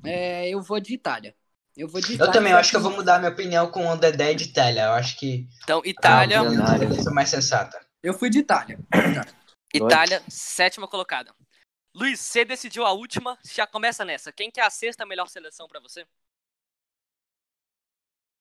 é, 0.03 0.49
eu 0.49 0.61
vou 0.61 0.79
de 0.79 0.95
Itália. 0.95 1.35
Eu 1.75 1.87
vou 1.87 1.99
de 2.01 2.11
Eu 2.11 2.15
Itália. 2.15 2.33
também 2.33 2.51
eu 2.51 2.57
acho 2.57 2.69
que 2.69 2.75
eu 2.77 2.81
vou 2.81 2.91
mudar 2.91 3.17
minha 3.19 3.31
opinião 3.31 3.69
com 3.71 3.87
o 3.87 3.95
Dedé 3.97 4.33
de 4.33 4.45
Itália. 4.45 4.83
Eu 4.83 4.91
acho 4.91 5.17
que 5.17 5.47
Então, 5.63 5.81
Itália. 5.83 6.39
a 6.39 6.41
Leonardo. 6.43 6.71
opinião 6.75 6.89
dele 6.97 7.09
é 7.09 7.11
mais 7.13 7.29
sensata. 7.29 7.83
Eu 8.01 8.13
fui 8.13 8.29
de 8.29 8.39
Itália. 8.39 8.77
Itália, 9.73 10.23
sétima 10.29 10.87
colocada. 10.87 11.33
Luiz, 11.95 12.19
você 12.19 12.45
decidiu 12.45 12.85
a 12.85 12.91
última, 12.91 13.37
já 13.43 13.65
começa 13.65 14.05
nessa. 14.05 14.31
Quem 14.31 14.51
que 14.51 14.59
é 14.59 14.63
a 14.63 14.69
sexta 14.69 15.05
melhor 15.05 15.27
seleção 15.27 15.67
pra 15.67 15.79
você? 15.79 16.05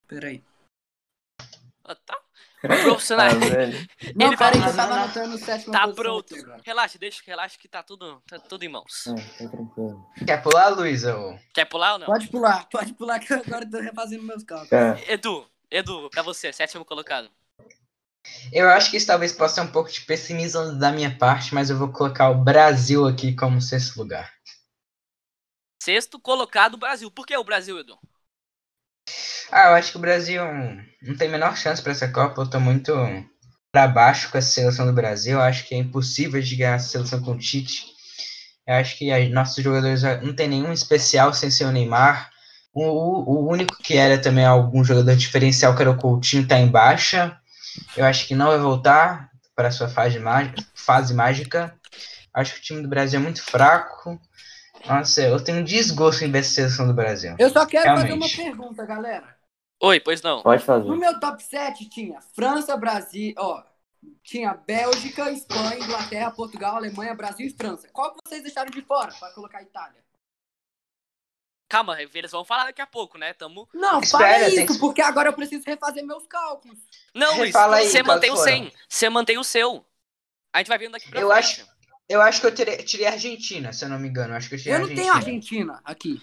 Peraí. 0.07 0.43
Ah, 1.85 1.95
tá. 1.95 2.19
Profissional. 2.63 3.27
Ah, 3.27 3.35
velho. 3.35 3.89
Não, 4.15 4.27
Ele 4.29 4.37
peraí, 4.37 4.61
vai- 4.61 4.63
que 4.63 4.69
eu 4.71 4.77
tava 4.77 4.89
Não, 4.91 4.97
não. 4.97 5.03
anotando 5.05 5.35
o 5.35 5.39
sétimo 5.39 5.73
Tá 5.73 5.89
pronto. 5.89 6.33
aqui 6.35 6.43
agora. 6.45 6.61
Relaxa, 6.65 6.99
deixa, 6.99 7.23
relaxa 7.27 7.59
que 7.59 7.69
tá 7.69 7.83
tudo, 7.83 8.23
tá 8.29 8.39
tudo 8.39 8.63
em 8.65 8.69
mãos. 8.69 9.07
É, 9.09 9.15
tá 9.45 9.51
tranquilo. 9.51 10.07
Quer 10.27 10.43
pular, 10.43 10.69
Luísa? 10.69 11.15
Quer 11.53 11.65
pular 11.65 11.95
ou 11.95 11.99
não? 11.99 12.07
Pode 12.07 12.29
pular, 12.29 12.69
pode 12.69 12.95
pular 12.95 13.19
que 13.19 13.33
eu 13.33 13.39
agora 13.39 13.69
tô 13.69 13.81
refazendo 13.81 14.23
meus 14.23 14.45
cálculos. 14.45 14.73
É, 14.73 15.13
Edu, 15.13 15.45
Edu, 15.71 16.09
pra 16.11 16.23
você, 16.23 16.53
sétimo 16.53 16.85
colocado. 16.85 17.29
Eu 18.53 18.69
acho 18.71 18.89
que 18.91 18.97
isso 18.97 19.09
talvez 19.09 19.33
possa 19.33 19.57
ser 19.57 19.61
um 19.63 19.73
pouco 19.73 19.91
de 19.91 20.01
pessimismo 20.03 20.79
da 20.79 20.93
minha 20.93 21.17
parte, 21.19 21.53
mas 21.53 21.69
eu 21.71 21.77
vou 21.77 21.91
colocar 21.93 22.31
o 22.31 22.37
Brasil 22.45 23.05
aqui 23.07 23.35
como 23.35 23.61
sexto 23.61 23.97
lugar. 23.99 24.33
Sexto 25.83 26.21
colocado, 26.21 26.77
Brasil. 26.77 27.11
Por 27.11 27.27
que 27.27 27.37
o 27.37 27.43
Brasil, 27.43 27.77
Edu? 27.81 27.99
Ah, 29.51 29.69
eu 29.71 29.75
acho 29.75 29.93
que 29.93 29.99
o 29.99 30.01
Brasil 30.01 30.43
não 31.03 31.17
tem 31.17 31.29
a 31.29 31.31
menor 31.31 31.57
chance 31.57 31.83
para 31.83 31.93
essa 31.93 32.09
Copa. 32.09 32.43
Eu 32.43 32.51
tô 32.51 32.59
muito 32.61 32.93
para 33.71 33.89
baixo 33.89 34.31
com 34.31 34.39
essa 34.39 34.51
seleção 34.51 34.87
do 34.87 34.93
Brasil. 34.93 35.35
Eu 35.35 35.43
acho 35.43 35.65
que 35.67 35.75
é 35.75 35.79
impossível 35.79 36.41
de 36.41 36.57
ganhar 36.57 36.75
essa 36.77 36.89
seleção 36.89 37.21
com 37.23 37.33
o 37.33 37.39
Tite. 37.39 37.85
Eu 38.67 38.77
acho 38.77 38.99
que 38.99 39.13
a- 39.13 39.29
nossos 39.31 39.63
jogadores 39.63 40.03
não 40.23 40.35
tem 40.35 40.49
nenhum 40.49 40.73
especial 40.73 41.35
sem 41.35 41.51
ser 41.51 41.67
o 41.67 41.73
Neymar. 41.73 42.31
O, 42.75 42.85
o- 42.85 43.45
o 43.47 43.51
único 43.51 43.77
que 43.83 43.97
era 43.97 44.19
também 44.19 44.45
algum 44.47 44.85
jogador 44.85 45.17
diferencial, 45.17 45.75
que 45.77 45.83
era 45.83 45.91
o 45.91 45.97
Coutinho, 45.99 46.47
tá 46.49 46.59
em 46.59 46.69
baixa. 46.69 47.37
Eu 47.97 48.05
acho 48.07 48.27
que 48.27 48.35
não 48.35 48.49
vai 48.49 48.59
voltar 48.59 49.31
para 49.57 49.71
sua 49.71 49.89
fase, 49.89 50.19
fase 50.75 51.15
mágica. 51.15 51.75
Acho 52.35 52.55
que 52.55 52.61
o 52.61 52.63
time 52.63 52.83
do 52.83 52.89
Brasil 52.89 53.21
é 53.21 53.23
muito 53.23 53.43
fraco. 53.43 54.21
Nossa, 54.87 55.23
eu 55.23 55.43
tenho 55.43 55.65
desgosto 55.65 56.25
em 56.25 56.31
ver 56.31 56.39
essa 56.39 56.51
seleção 56.55 56.87
do 56.87 56.95
Brasil. 56.95 57.35
Eu 57.39 57.51
só 57.51 57.65
quero 57.67 57.85
fazer 57.85 58.13
uma 58.13 58.27
Realmente. 58.27 58.37
pergunta, 58.37 58.85
galera. 58.87 59.37
Oi, 59.81 60.01
pois 60.01 60.23
não. 60.23 60.43
pode 60.43 60.65
fazer. 60.65 60.89
No 60.89 60.97
meu 60.97 61.19
top 61.19 61.43
7 61.43 61.89
tinha 61.89 62.21
França, 62.35 62.77
Brasil, 62.77 63.35
ó, 63.37 63.63
tinha 64.23 64.55
Bélgica, 64.55 65.31
Espanha, 65.31 65.79
Inglaterra, 65.79 66.31
Portugal, 66.31 66.77
Alemanha, 66.77 67.15
Brasil 67.15 67.47
e 67.47 67.51
França. 67.51 67.89
Qual 67.93 68.13
que 68.15 68.19
vocês 68.27 68.43
deixaram 68.43 68.71
de 68.71 68.81
fora 68.83 69.13
para 69.19 69.33
colocar 69.35 69.59
a 69.59 69.63
Itália? 69.63 70.03
Calma, 71.69 71.97
eles 72.03 72.31
vão 72.31 72.45
falar 72.45 72.65
daqui 72.65 72.83
a 72.83 72.87
pouco, 72.87 73.17
né? 73.17 73.33
Tamo. 73.33 73.67
Não, 73.73 74.01
Espera, 74.01 74.35
fala 74.41 74.49
isso, 74.49 74.75
que- 74.75 74.79
porque 74.79 75.01
agora 75.01 75.31
eu 75.31 75.33
preciso 75.33 75.65
refazer 75.67 76.05
meus 76.05 76.27
cálculos. 76.27 76.79
Não, 77.15 77.39
Luiz, 77.39 77.51
Fala 77.51 77.77
aí, 77.77 77.89
você 77.89 78.03
mantém 78.03 78.31
o 78.31 78.37
foram? 78.37 78.45
100. 78.53 78.73
Você 78.89 79.09
mantém 79.09 79.39
o 79.39 79.45
seu. 79.45 79.85
A 80.53 80.59
gente 80.59 80.69
vai 80.69 80.77
vendo 80.77 80.93
daqui 80.93 81.09
pra 81.09 81.21
Eu 81.21 81.31
frente. 81.31 81.39
acho- 81.63 81.67
Eu 82.13 82.21
acho 82.21 82.41
que 82.43 82.47
eu 82.47 82.55
tirei, 82.55 82.77
tirei 82.79 83.07
a 83.07 83.13
Argentina, 83.13 83.73
se 83.73 83.85
eu 83.85 83.89
não 83.89 83.99
me 83.99 84.07
engano. 84.09 84.35
Eu 84.35 84.37
acho 84.37 84.49
que 84.49 84.55
eu 84.57 84.59
tirei 84.59 84.73
Eu 84.73 84.77
a 84.77 84.79
não 84.81 84.87
Argentina. 84.89 85.13
tenho 85.13 85.17
Argentina 85.17 85.81
aqui. 85.85 86.23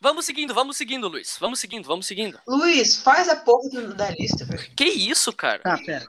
Vamos 0.00 0.26
seguindo, 0.26 0.52
vamos 0.52 0.76
seguindo, 0.76 1.06
Luiz. 1.06 1.36
Vamos 1.38 1.60
seguindo, 1.60 1.86
vamos 1.86 2.06
seguindo. 2.06 2.40
Luiz, 2.46 2.96
faz 3.02 3.28
a 3.28 3.36
porra 3.36 3.68
do- 3.70 3.94
da 3.94 4.10
lista, 4.10 4.44
velho. 4.44 4.68
Que 4.74 4.84
isso, 4.84 5.32
cara? 5.32 5.60
Tá, 5.62 5.78
pera. 5.78 6.04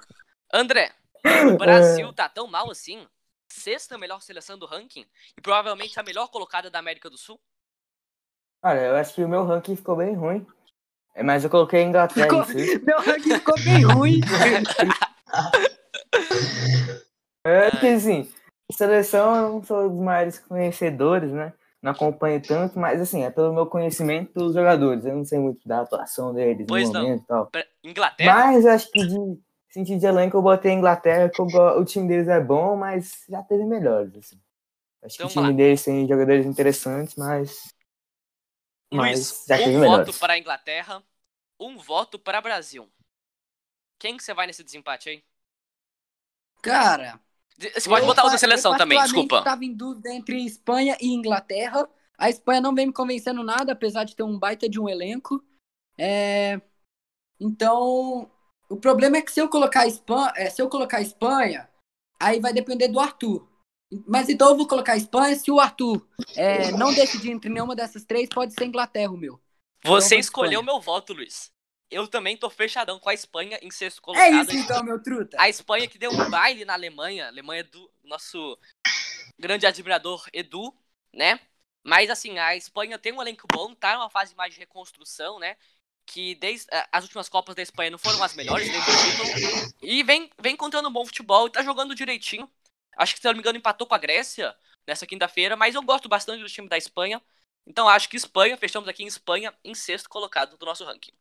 André, 0.52 0.92
o 1.54 1.58
Brasil 1.58 2.12
tá 2.12 2.28
tão 2.28 2.48
mal 2.48 2.72
assim? 2.72 3.06
Sexta 3.52 4.00
melhor 4.00 4.20
seleção 4.20 4.58
do 4.58 4.66
ranking? 4.66 5.06
E 5.38 5.42
provavelmente 5.42 6.00
a 6.00 6.04
melhor 6.04 6.28
colocada 6.30 6.72
da 6.72 6.80
América 6.80 7.08
do 7.08 7.18
Sul? 7.20 7.40
Olha, 8.64 8.80
eu 8.80 8.96
acho 8.96 9.14
que 9.14 9.24
o 9.24 9.30
meu 9.30 9.46
ranking 9.46 9.76
ficou 9.76 9.96
bem 9.96 10.16
ruim. 10.16 10.44
É, 11.14 11.22
Mas 11.22 11.44
eu 11.44 11.52
coloquei 11.52 11.82
a 11.82 11.84
Inglaterra 11.84 12.26
Ficou- 12.26 12.42
em 12.42 12.66
sexto. 12.66 12.82
Meu 12.88 13.00
ranking 13.00 13.36
ficou 13.36 13.56
bem 13.64 13.84
ruim. 13.84 14.22
É 17.46 17.70
que 17.72 17.88
assim, 17.88 18.32
seleção 18.74 19.36
eu 19.36 19.50
não 19.54 19.64
sou 19.64 19.90
dos 19.90 20.00
maiores 20.00 20.40
conhecedores, 20.40 21.32
né? 21.32 21.54
Não 21.82 21.92
acompanho 21.92 22.42
tanto, 22.42 22.80
mas 22.80 23.02
assim, 23.02 23.24
é 23.24 23.30
pelo 23.30 23.54
meu 23.54 23.66
conhecimento 23.68 24.34
dos 24.34 24.54
jogadores. 24.54 25.06
Eu 25.06 25.16
não 25.18 25.26
sei 25.26 25.38
muito 25.40 25.68
da 25.68 25.82
atuação 25.82 26.34
deles 26.34 26.66
Pois 26.68 26.88
no 26.88 26.94
não. 26.94 27.04
momento 27.04 27.24
e 27.24 27.28
tal. 27.28 27.50
Inglaterra? 27.84 28.34
Mas 28.34 28.66
acho 28.66 28.90
que 28.92 29.06
de 29.06 29.40
sentido 29.70 30.00
de 30.00 30.06
elenco 30.06 30.38
eu 30.38 30.42
botei 30.42 30.72
a 30.72 30.76
Inglaterra, 30.76 31.30
que 31.30 31.42
o 31.42 31.84
time 31.86 32.08
deles 32.08 32.28
é 32.28 32.40
bom, 32.40 32.78
mas 32.78 33.26
já 33.28 33.44
teve 33.44 33.66
melhores. 33.66 34.16
Assim. 34.16 34.40
Acho 35.04 35.18
que 35.18 35.24
Então, 35.24 35.28
o 35.28 35.30
time 35.30 35.48
lá. 35.48 35.52
deles 35.52 35.84
tem 35.84 36.08
jogadores 36.08 36.46
interessantes, 36.46 37.16
mas. 37.16 37.74
Luiz, 38.92 39.42
mas 39.42 39.46
já 39.48 39.58
teve 39.58 39.76
um 39.78 39.80
melhores. 39.82 40.08
voto 40.08 40.20
para 40.20 40.34
a 40.34 40.38
Inglaterra, 40.38 41.04
um 41.60 41.78
voto 41.78 42.18
para 42.20 42.40
Brasil. 42.40 42.90
Quem 44.00 44.16
que 44.18 44.24
você 44.24 44.34
vai 44.34 44.48
nesse 44.48 44.64
desempate 44.64 45.10
aí? 45.10 45.24
Cara, 46.62 47.20
Você 47.72 47.90
pode 47.90 48.02
eu 48.02 48.08
botar 48.08 48.26
o 48.26 48.30
pa- 48.32 48.38
seleção 48.38 48.72
eu 48.74 48.78
também, 48.78 48.98
desculpa. 49.02 49.38
estava 49.40 49.64
em 49.66 49.74
dúvida 49.74 50.12
entre 50.14 50.44
Espanha 50.46 50.98
e 51.00 51.08
Inglaterra. 51.14 51.88
A 52.18 52.30
Espanha 52.30 52.62
não 52.62 52.74
vem 52.76 52.88
me 52.88 52.94
convencendo 52.94 53.44
nada, 53.44 53.74
apesar 53.74 54.04
de 54.04 54.16
ter 54.16 54.24
um 54.24 54.38
baita 54.38 54.68
de 54.70 54.80
um 54.80 54.88
elenco. 54.90 55.44
É, 55.98 56.62
Então, 57.40 58.30
O 58.70 58.78
problema 58.78 59.18
é 59.18 59.22
que 59.22 59.32
se 59.32 59.40
eu 59.40 59.48
colocar 59.50 59.86
Espanha, 59.86 60.32
é, 60.36 60.50
se 60.50 60.60
eu 60.62 60.68
colocar 60.70 61.00
Espanha, 61.02 61.70
aí 62.20 62.40
vai 62.40 62.52
depender 62.54 62.88
do 62.88 63.00
Arthur. 63.00 63.48
Mas 64.08 64.30
então 64.30 64.50
eu 64.50 64.58
vou 64.58 64.68
colocar 64.68 64.98
Espanha. 64.98 65.36
Se 65.36 65.52
o 65.52 65.60
Arthur 65.60 66.08
é, 66.36 66.72
não 66.72 66.92
decidir 66.94 67.30
entre 67.32 67.50
nenhuma 67.52 67.76
dessas 67.76 68.04
três, 68.04 68.30
pode 68.30 68.54
ser 68.54 68.66
Inglaterra 68.66 69.12
o 69.12 69.18
meu. 69.18 69.40
Você 69.84 70.16
vou 70.16 70.20
escolheu 70.20 70.62
Espanha. 70.62 70.74
meu 70.74 70.82
voto, 70.82 71.14
Luiz. 71.14 71.52
Eu 71.94 72.08
também 72.08 72.36
tô 72.36 72.50
fechadão 72.50 73.00
com 73.00 73.08
a 73.08 73.14
Espanha 73.14 73.60
em 73.62 73.70
sexto 73.70 74.02
colocado. 74.02 74.34
É 74.34 74.42
isso 74.42 74.56
então, 74.56 74.84
meu 74.84 75.02
truta. 75.02 75.38
A 75.40 75.48
Espanha 75.48 75.88
que 75.88 76.00
deu 76.00 76.12
um 76.12 76.30
baile 76.30 76.66
na 76.66 76.74
Alemanha. 76.74 77.28
Alemanha 77.28 77.64
do 77.64 77.92
nosso 78.04 78.58
grande 79.38 79.68
admirador 79.68 80.28
Edu, 80.34 80.76
né? 81.14 81.40
Mas 81.84 82.10
assim, 82.10 82.40
a 82.40 82.56
Espanha 82.56 82.98
tem 82.98 83.14
um 83.14 83.22
elenco 83.22 83.46
bom, 83.52 83.76
tá 83.76 83.94
numa 83.94 84.10
fase 84.10 84.34
mais 84.36 84.54
de 84.54 84.60
reconstrução, 84.60 85.38
né? 85.38 85.56
Que 86.06 86.34
desde 86.36 86.66
as 86.92 87.04
últimas 87.04 87.30
Copas 87.30 87.54
da 87.54 87.62
Espanha 87.62 87.92
não 87.92 88.00
foram 88.00 88.24
as 88.24 88.34
melhores 88.34 88.68
desde 88.72 88.92
o 88.92 89.36
título. 89.36 89.74
E 89.84 90.02
vem, 90.02 90.32
vem 90.42 90.56
contando 90.56 90.90
um 90.90 90.92
bom 90.92 91.06
futebol 91.06 91.46
e 91.48 91.52
tá 91.52 91.62
jogando 91.62 91.94
direitinho. 91.94 92.50
Acho 92.98 93.14
que, 93.14 93.22
se 93.22 93.28
eu 93.28 93.32
não 93.32 93.38
me 93.38 93.42
engano, 93.42 93.58
empatou 93.58 93.86
com 93.86 93.94
a 93.94 94.00
Grécia 94.00 94.56
nessa 94.88 95.06
quinta-feira, 95.06 95.56
mas 95.56 95.76
eu 95.76 95.82
gosto 95.84 96.10
bastante 96.10 96.42
do 96.42 96.50
time 96.50 96.68
da 96.68 96.78
Espanha. 96.78 97.22
Então 97.68 97.88
acho 97.88 98.10
que 98.10 98.18
Espanha, 98.18 98.58
fechamos 98.58 98.90
aqui 98.90 99.04
em 99.04 99.08
Espanha, 99.08 99.54
em 99.64 99.76
sexto 99.76 100.10
colocado 100.10 100.58
do 100.58 100.66
nosso 100.66 100.84
ranking. 100.84 101.14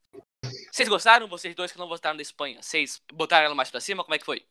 Vocês 0.71 0.89
gostaram? 0.89 1.29
Vocês 1.29 1.55
dois 1.55 1.71
que 1.73 1.79
não 1.79 1.89
votaram 1.89 2.17
da 2.17 2.23
Espanha? 2.23 2.63
Vocês 2.63 3.01
botaram 3.13 3.47
ela 3.47 3.55
mais 3.55 3.71
pra 3.71 3.81
cima? 3.81 4.03
Como 4.03 4.15
é 4.15 4.19
que 4.19 4.25
foi? 4.25 4.45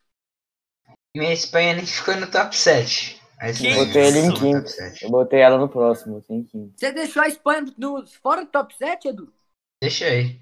Minha 1.14 1.32
Espanha 1.32 1.74
nem 1.74 1.86
ficou 1.86 2.16
no 2.16 2.30
top 2.30 2.56
7. 2.56 3.20
A 3.38 3.50
Espanha 3.50 3.74
Que 3.74 3.84
Botei 3.86 4.06
ele 4.06 4.18
em 4.20 4.34
quinto. 4.34 4.68
7. 4.68 5.04
Eu 5.04 5.10
botei 5.10 5.40
ela 5.40 5.58
no 5.58 5.68
próximo, 5.68 6.20
botei 6.20 6.36
em 6.36 6.44
quinto. 6.44 6.74
Você 6.78 6.92
deixou 6.92 7.22
a 7.22 7.28
Espanha 7.28 7.66
no, 7.76 8.06
fora 8.06 8.44
do 8.44 8.50
top 8.50 8.74
7, 8.76 9.08
Edu? 9.08 9.32
Deixa 9.82 10.06
aí. 10.06 10.40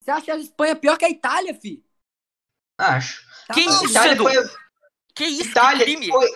Você 0.00 0.10
acha 0.10 0.34
a 0.34 0.38
Espanha 0.38 0.76
pior 0.76 0.98
que 0.98 1.04
a 1.04 1.10
Itália, 1.10 1.54
fi? 1.54 1.84
Acho. 2.78 3.24
Tá 3.46 3.54
Que 3.54 3.60
isso, 3.60 3.86
Itália, 3.86 4.12
Edu? 4.12 4.24
foi, 4.24 4.34
Que 5.14 5.24
isso, 5.24 5.50
Itália, 5.50 5.84
que 5.86 5.96
crime? 5.96 6.08
foi, 6.08 6.28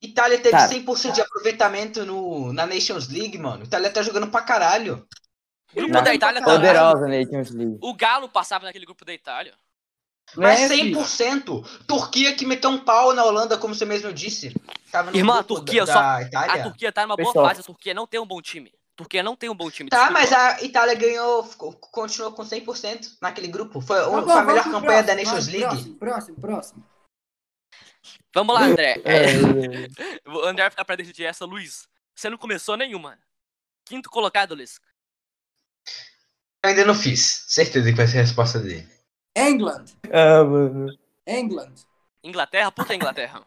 Itália 0.00 0.38
teve 0.38 0.50
Cara. 0.52 0.72
100% 0.72 1.12
de 1.12 1.20
aproveitamento 1.20 2.06
no, 2.06 2.52
na 2.52 2.66
Nations 2.66 3.08
League, 3.08 3.36
mano. 3.36 3.64
Itália 3.64 3.92
tá 3.92 4.02
jogando 4.02 4.30
pra 4.30 4.42
caralho. 4.42 5.06
Grupo 5.74 5.92
Na- 5.92 6.00
da 6.00 6.14
Itália 6.14 6.40
tá 6.42 6.46
Poderosa 6.52 7.06
Nations 7.08 7.50
League. 7.50 7.78
O 7.80 7.94
Galo 7.94 8.28
passava 8.28 8.64
naquele 8.66 8.84
grupo 8.84 9.04
da 9.04 9.12
Itália. 9.14 9.54
Mas 10.36 10.60
É, 10.60 10.68
fi. 10.68 10.92
100%. 10.94 11.62
Turquia 11.86 12.34
que 12.34 12.46
meteu 12.46 12.70
um 12.70 12.78
pau 12.78 13.12
na 13.12 13.24
Holanda, 13.24 13.58
como 13.58 13.74
você 13.74 13.84
mesmo 13.84 14.12
disse. 14.12 14.54
Tava 14.90 15.10
no 15.10 15.16
Irmão, 15.16 15.38
a 15.38 15.42
Turquia 15.42 15.84
da, 15.84 15.92
só- 15.92 16.28
da 16.30 16.40
A. 16.44 16.62
Turquia 16.64 16.92
tá 16.92 17.02
numa 17.02 17.16
boa 17.16 17.26
Pessoal. 17.28 17.46
fase, 17.48 17.60
a 17.60 17.64
Turquia 17.64 17.92
não 17.94 18.06
tem 18.06 18.20
um 18.20 18.26
bom 18.26 18.40
time. 18.40 18.70
A 18.74 18.96
Turquia 18.96 19.22
não 19.22 19.34
tem 19.34 19.48
um 19.50 19.54
bom 19.54 19.70
time. 19.70 19.88
Tá, 19.90 19.96
desculpa. 20.08 20.20
mas 20.20 20.32
a 20.32 20.62
Itália 20.62 20.94
ganhou, 20.94 21.42
ficou- 21.44 21.72
continuou 21.72 22.32
com 22.32 22.44
100% 22.44 23.16
naquele 23.20 23.48
grupo. 23.48 23.80
Foi, 23.80 23.98
Tá 23.98 24.08
bom, 24.10 24.22
foi 24.22 24.32
a 24.32 24.42
melhor 24.44 24.64
campanha 24.64 25.02
da 25.02 25.14
próximo, 25.14 25.16
Nations 25.36 25.46
vai, 25.46 25.54
League. 25.54 25.66
Próximo, 25.74 25.96
próximo, 25.98 26.40
próximo. 26.40 26.84
Vamos 28.34 28.54
lá, 28.54 28.62
André. 28.64 28.96
É, 29.04 29.24
O 30.30 30.40
André 30.44 30.70
fica 30.70 30.84
pra 30.84 30.96
decidir 30.96 31.24
essa, 31.24 31.44
Luiz. 31.44 31.86
Você 32.14 32.30
não 32.30 32.38
começou 32.38 32.76
nenhuma. 32.76 33.18
Quinto 33.84 34.08
colocado, 34.08 34.54
Luiz. 34.54 34.80
Eu 36.64 36.70
ainda 36.70 36.84
não 36.84 36.94
fiz. 36.94 37.44
Certeza 37.48 37.90
que 37.90 37.96
vai 37.96 38.06
ser 38.06 38.18
a 38.18 38.22
resposta 38.22 38.58
dele. 38.60 38.88
England. 39.36 39.84
ah, 40.12 40.44
mano. 40.44 40.98
England. 41.26 41.74
Inglaterra? 42.22 42.70
Por 42.70 42.86
que 42.86 42.94
Inglaterra? 42.94 43.46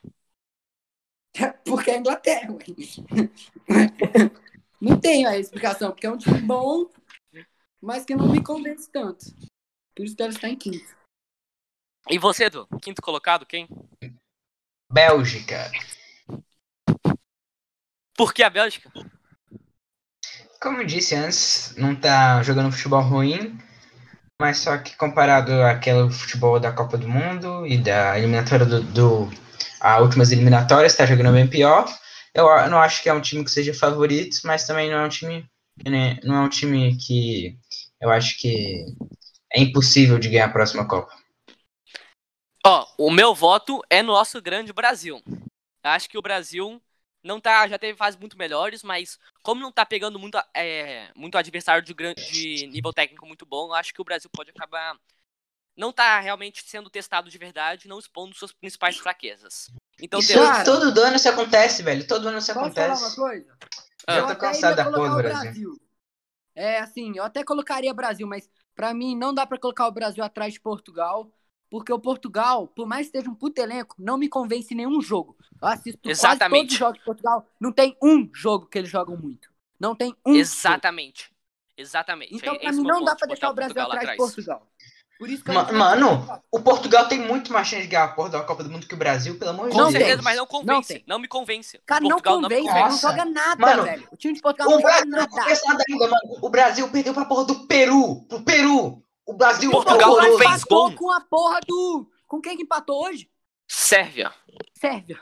Porque 1.65 1.91
é 1.91 1.97
Inglaterra, 1.97 2.51
ué. 2.51 2.65
Não 4.79 4.99
tem 4.99 5.25
a 5.25 5.37
explicação, 5.37 5.91
porque 5.91 6.05
é 6.05 6.11
um 6.11 6.17
time 6.17 6.41
bom, 6.41 6.89
mas 7.81 8.05
que 8.05 8.15
não 8.15 8.29
me 8.29 8.43
convence 8.43 8.89
tanto. 8.91 9.25
Por 9.95 10.05
isso 10.05 10.15
que 10.15 10.21
ela 10.21 10.31
está 10.31 10.49
em 10.49 10.55
quinto. 10.55 10.95
E 12.09 12.19
você, 12.19 12.45
Edu? 12.45 12.67
Quinto 12.81 13.01
colocado, 13.01 13.45
quem? 13.45 13.67
Bélgica. 14.91 15.71
Por 18.15 18.33
que 18.33 18.43
a 18.43 18.49
Bélgica? 18.49 18.91
Como 20.65 20.81
eu 20.81 20.85
disse 20.87 21.13
antes, 21.13 21.75
não 21.77 21.95
tá 21.95 22.41
jogando 22.41 22.71
futebol 22.71 22.99
ruim, 22.99 23.55
mas 24.41 24.57
só 24.57 24.75
que 24.79 24.97
comparado 24.97 25.51
àquele 25.61 26.09
futebol 26.09 26.59
da 26.59 26.71
Copa 26.71 26.97
do 26.97 27.07
Mundo 27.07 27.67
e 27.67 27.77
da 27.77 28.17
eliminatória 28.17 28.65
do, 28.65 28.81
do 28.81 29.29
a 29.79 29.99
últimas 30.01 30.31
eliminatórias, 30.31 30.95
tá 30.95 31.05
jogando 31.05 31.33
bem 31.33 31.47
pior. 31.47 31.85
Eu 32.33 32.47
não 32.67 32.79
acho 32.79 33.03
que 33.03 33.09
é 33.09 33.13
um 33.13 33.21
time 33.21 33.43
que 33.43 33.51
seja 33.51 33.75
favorito, 33.75 34.37
mas 34.43 34.65
também 34.65 34.89
não 34.89 34.97
é 34.97 35.05
um 35.05 35.09
time, 35.09 35.47
né, 35.85 36.17
não 36.23 36.33
é 36.33 36.39
um 36.39 36.49
time 36.49 36.97
que 36.97 37.55
eu 38.01 38.09
acho 38.09 38.35
que 38.39 38.87
é 39.53 39.61
impossível 39.61 40.17
de 40.17 40.29
ganhar 40.29 40.45
a 40.45 40.51
próxima 40.51 40.87
Copa. 40.87 41.13
Ó, 42.65 42.87
o 42.97 43.11
meu 43.11 43.35
voto 43.35 43.83
é 43.87 44.01
no 44.01 44.13
nosso 44.13 44.41
grande 44.41 44.73
Brasil. 44.73 45.21
Acho 45.83 46.09
que 46.09 46.17
o 46.17 46.23
Brasil 46.23 46.81
não 47.25 47.41
tá, 47.41 47.67
já 47.67 47.77
teve 47.77 47.97
fases 47.97 48.19
muito 48.19 48.37
melhores, 48.37 48.83
mas 48.83 49.19
como 49.41 49.59
não 49.59 49.71
tá 49.71 49.85
pegando 49.85 50.19
muito, 50.19 50.37
é, 50.53 51.11
muito 51.15 51.37
adversário 51.37 51.83
de, 51.83 51.93
de 51.93 52.67
nível 52.67 52.93
técnico 52.93 53.25
muito 53.25 53.45
bom, 53.45 53.67
eu 53.67 53.73
acho 53.73 53.93
que 53.93 54.01
o 54.01 54.05
Brasil 54.05 54.29
pode 54.31 54.51
acabar 54.51 54.95
não 55.75 55.91
tá 55.91 56.19
realmente 56.19 56.63
sendo 56.65 56.89
testado 56.89 57.29
de 57.29 57.37
verdade, 57.37 57.87
não 57.87 57.99
expondo 57.99 58.33
suas 58.33 58.53
principais 58.53 58.97
fraquezas. 58.97 59.69
Então 59.99 60.19
Isso 60.19 60.33
temos, 60.33 60.47
Cara- 60.47 60.63
todo 60.63 61.01
ano 61.01 61.15
isso 61.15 61.29
acontece, 61.29 61.83
velho. 61.83 62.07
Todo 62.07 62.27
ano 62.29 62.37
isso 62.37 62.53
Posso 62.53 62.71
falar 62.73 62.87
uma 62.87 62.95
acontece. 62.95 63.15
coisa? 63.15 63.57
Ah. 64.07 64.17
Eu 64.17 64.25
tô 64.25 64.31
até 64.31 64.39
cansado 64.47 64.71
iria 64.71 64.75
da 64.75 64.83
porra 64.85 64.95
do 64.95 64.99
colocar 65.15 65.19
o 65.19 65.23
Brasil. 65.41 65.75
É, 66.55 66.79
assim, 66.79 67.11
eu 67.17 67.23
até 67.23 67.43
colocaria 67.43 67.93
Brasil, 67.93 68.25
mas 68.27 68.49
pra 68.73 68.93
mim 68.93 69.17
não 69.17 69.33
dá 69.33 69.45
pra 69.45 69.59
colocar 69.59 69.87
o 69.87 69.91
Brasil 69.91 70.23
atrás 70.23 70.53
de 70.53 70.61
Portugal, 70.61 71.29
porque 71.69 71.91
o 71.91 71.99
Portugal, 71.99 72.67
por 72.67 72.87
mais 72.87 73.07
que 73.09 73.17
esteja 73.17 73.29
um 73.29 73.35
puto 73.35 73.59
elenco, 73.61 73.95
não 73.99 74.17
me 74.17 74.27
convence 74.29 74.73
em 74.73 74.77
nenhum 74.77 75.01
jogo. 75.01 75.35
Eu 75.61 75.67
assisto 75.67 75.99
quase 76.03 76.11
Exatamente. 76.19 76.61
todos 76.61 76.73
os 76.73 76.79
jogos 76.79 76.99
de 76.99 77.05
Portugal, 77.05 77.47
não 77.59 77.71
tem 77.71 77.97
um 78.01 78.29
jogo 78.33 78.65
que 78.67 78.77
eles 78.77 78.89
jogam 78.89 79.17
muito. 79.17 79.49
Não 79.79 79.95
tem 79.95 80.09
um 80.25 80.31
jogo. 80.31 80.37
exatamente. 80.39 81.31
Exatamente. 81.77 82.33
Então, 82.35 82.55
é 82.55 82.59
pra 82.59 82.69
esse 82.69 82.79
mim, 82.79 82.87
não 82.87 83.03
dá 83.03 83.15
pra 83.15 83.27
deixar 83.27 83.49
o 83.49 83.53
Brasil 83.53 83.75
Portugal 83.75 83.97
atrás 83.97 84.11
de 84.11 84.17
Portugal. 84.17 84.67
Por 85.17 85.29
isso 85.29 85.43
que 85.45 85.49
eu 85.49 85.53
Ma- 85.53 85.63
não 85.71 85.79
mano. 85.79 86.41
O 86.51 86.59
Portugal 86.61 87.07
tem 87.07 87.19
muito 87.19 87.51
mais 87.53 87.67
chance 87.69 87.83
de 87.83 87.87
ganhar 87.87 88.03
a 88.03 88.07
porra 88.09 88.29
da 88.31 88.43
Copa 88.43 88.63
do 88.65 88.69
Mundo 88.69 88.85
que 88.85 88.93
o 88.93 88.97
Brasil, 88.97 89.39
pelo 89.39 89.51
amor 89.51 89.67
de 89.69 89.71
Com 89.71 89.77
Não 89.77 89.85
Deus. 89.85 89.93
certeza, 89.97 90.17
tem. 90.17 90.23
mas 90.25 90.35
não 90.35 90.43
Não 90.43 90.47
convence. 90.47 90.93
tem. 90.93 91.03
Não, 91.07 91.19
me 91.19 91.27
convence. 91.29 91.79
Cara, 91.85 92.03
não 92.03 92.19
convence, 92.19 92.61
me 92.63 92.73
velho. 92.73 92.89
Não 92.89 92.97
joga 92.97 93.25
nada, 93.25 93.61
Mano, 93.65 93.83
velho. 93.83 94.07
O 94.11 94.17
time 94.17 94.33
de 94.33 94.41
Portugal 94.41 94.69
não 94.69 94.77
O 94.77 94.81
joga 94.81 94.91
Brasil 94.93 95.11
não 95.11 95.17
nada. 95.19 95.43
fez 95.43 95.61
nada 95.65 95.83
ainda, 95.89 96.07
mano. 96.09 96.39
O 96.41 96.49
Brasil 96.49 96.89
perdeu 96.89 97.13
pra 97.13 97.23
porra 97.25 97.45
do 97.45 97.65
Peru. 97.65 98.25
Pro 98.27 98.41
Peru. 98.41 99.04
O 99.25 99.33
Brasil 99.33 99.71
Portugal 99.71 100.15
não 100.17 100.37
fez 100.37 100.51
empatou 100.61 100.89
gol. 100.89 100.95
com 100.97 101.11
a 101.11 101.21
porra 101.21 101.59
do... 101.67 102.09
Com 102.27 102.41
quem 102.41 102.55
que 102.55 102.63
empatou 102.63 103.03
hoje? 103.05 103.29
Sérvia. 103.67 104.33
Sérvia. 104.79 105.19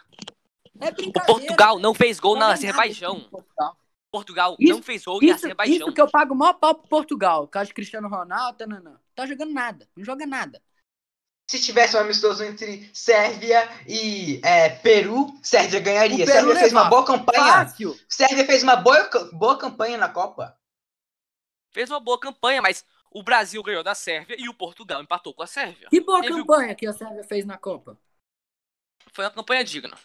É 0.80 0.90
O. 0.90 1.26
Portugal 1.26 1.80
não 1.80 1.94
fez 1.94 2.20
gol 2.20 2.36
na 2.36 2.50
Não 2.50 2.56
joga 2.56 2.68
nada 2.68 2.82
Azerbaijão. 2.82 3.20
Portugal. 3.30 3.78
Portugal 4.12 4.56
Isso- 4.60 4.74
não 4.74 4.84
fez 4.84 5.06
gol 5.06 5.20
em 5.22 5.26
Isso, 5.28 5.36
Azerbaijão. 5.36 5.76
isso 5.88 5.94
que 5.94 6.02
eu 6.02 6.10
pago 6.10 6.34
o 6.34 6.38
maior 6.38 6.54
pau 6.54 6.76
pro 6.76 6.88
Portugal. 6.88 7.48
Caso 7.48 7.68
de 7.70 7.74
Cristiano 7.74 8.08
Ronaldo, 8.10 8.58
tá, 8.58 8.68
não, 8.68 8.82
não. 8.82 9.00
Tá 9.16 9.26
jogando 9.26 9.54
nada. 9.54 9.88
Não 9.96 10.04
joga 10.04 10.26
nada. 10.26 10.62
Se 11.50 11.60
tivesse 11.62 11.96
um 11.96 12.00
amistoso 12.00 12.44
entre 12.44 12.90
Sérvia 12.94 13.70
e 13.88 14.40
é, 14.44 14.70
Peru, 14.70 15.34
Sérvia 15.44 15.80
ganharia. 15.80 16.24
O 16.24 16.28
Peru 16.28 16.32
Sérvia 16.32 16.56
fez 16.56 16.72
uma 16.72 16.86
boa 16.86 17.06
campanha. 17.06 17.44
Fácil. 17.44 18.00
Sérvia 18.08 18.46
fez 18.46 18.64
uma 18.64 18.76
boa, 18.76 19.10
boa 19.34 19.58
campanha 19.58 19.98
na 19.98 20.10
Copa. 20.10 20.58
Fez 21.72 21.90
uma 21.90 22.00
boa 22.00 22.20
campanha, 22.20 22.62
mas 22.62 22.86
o 23.14 23.24
Brasil 23.24 23.62
ganhou 23.64 23.84
da 23.84 23.94
Sérvia 23.96 24.36
e 24.40 24.50
o 24.50 24.54
Portugal 24.54 25.02
empatou 25.02 25.34
com 25.34 25.44
a 25.44 25.48
Sérvia. 25.48 25.88
Que 25.90 26.02
boa 26.02 26.22
Teve 26.22 26.34
o- 26.34 26.38
campanha 26.46 26.76
que 26.76 26.86
a 26.88 26.94
Sérvia 26.94 27.24
fez 27.24 27.46
na 27.46 27.58
Copa. 27.58 27.98
Foi 29.12 29.26
uma 29.26 29.32
campanha 29.32 29.64
digna. 29.64 29.98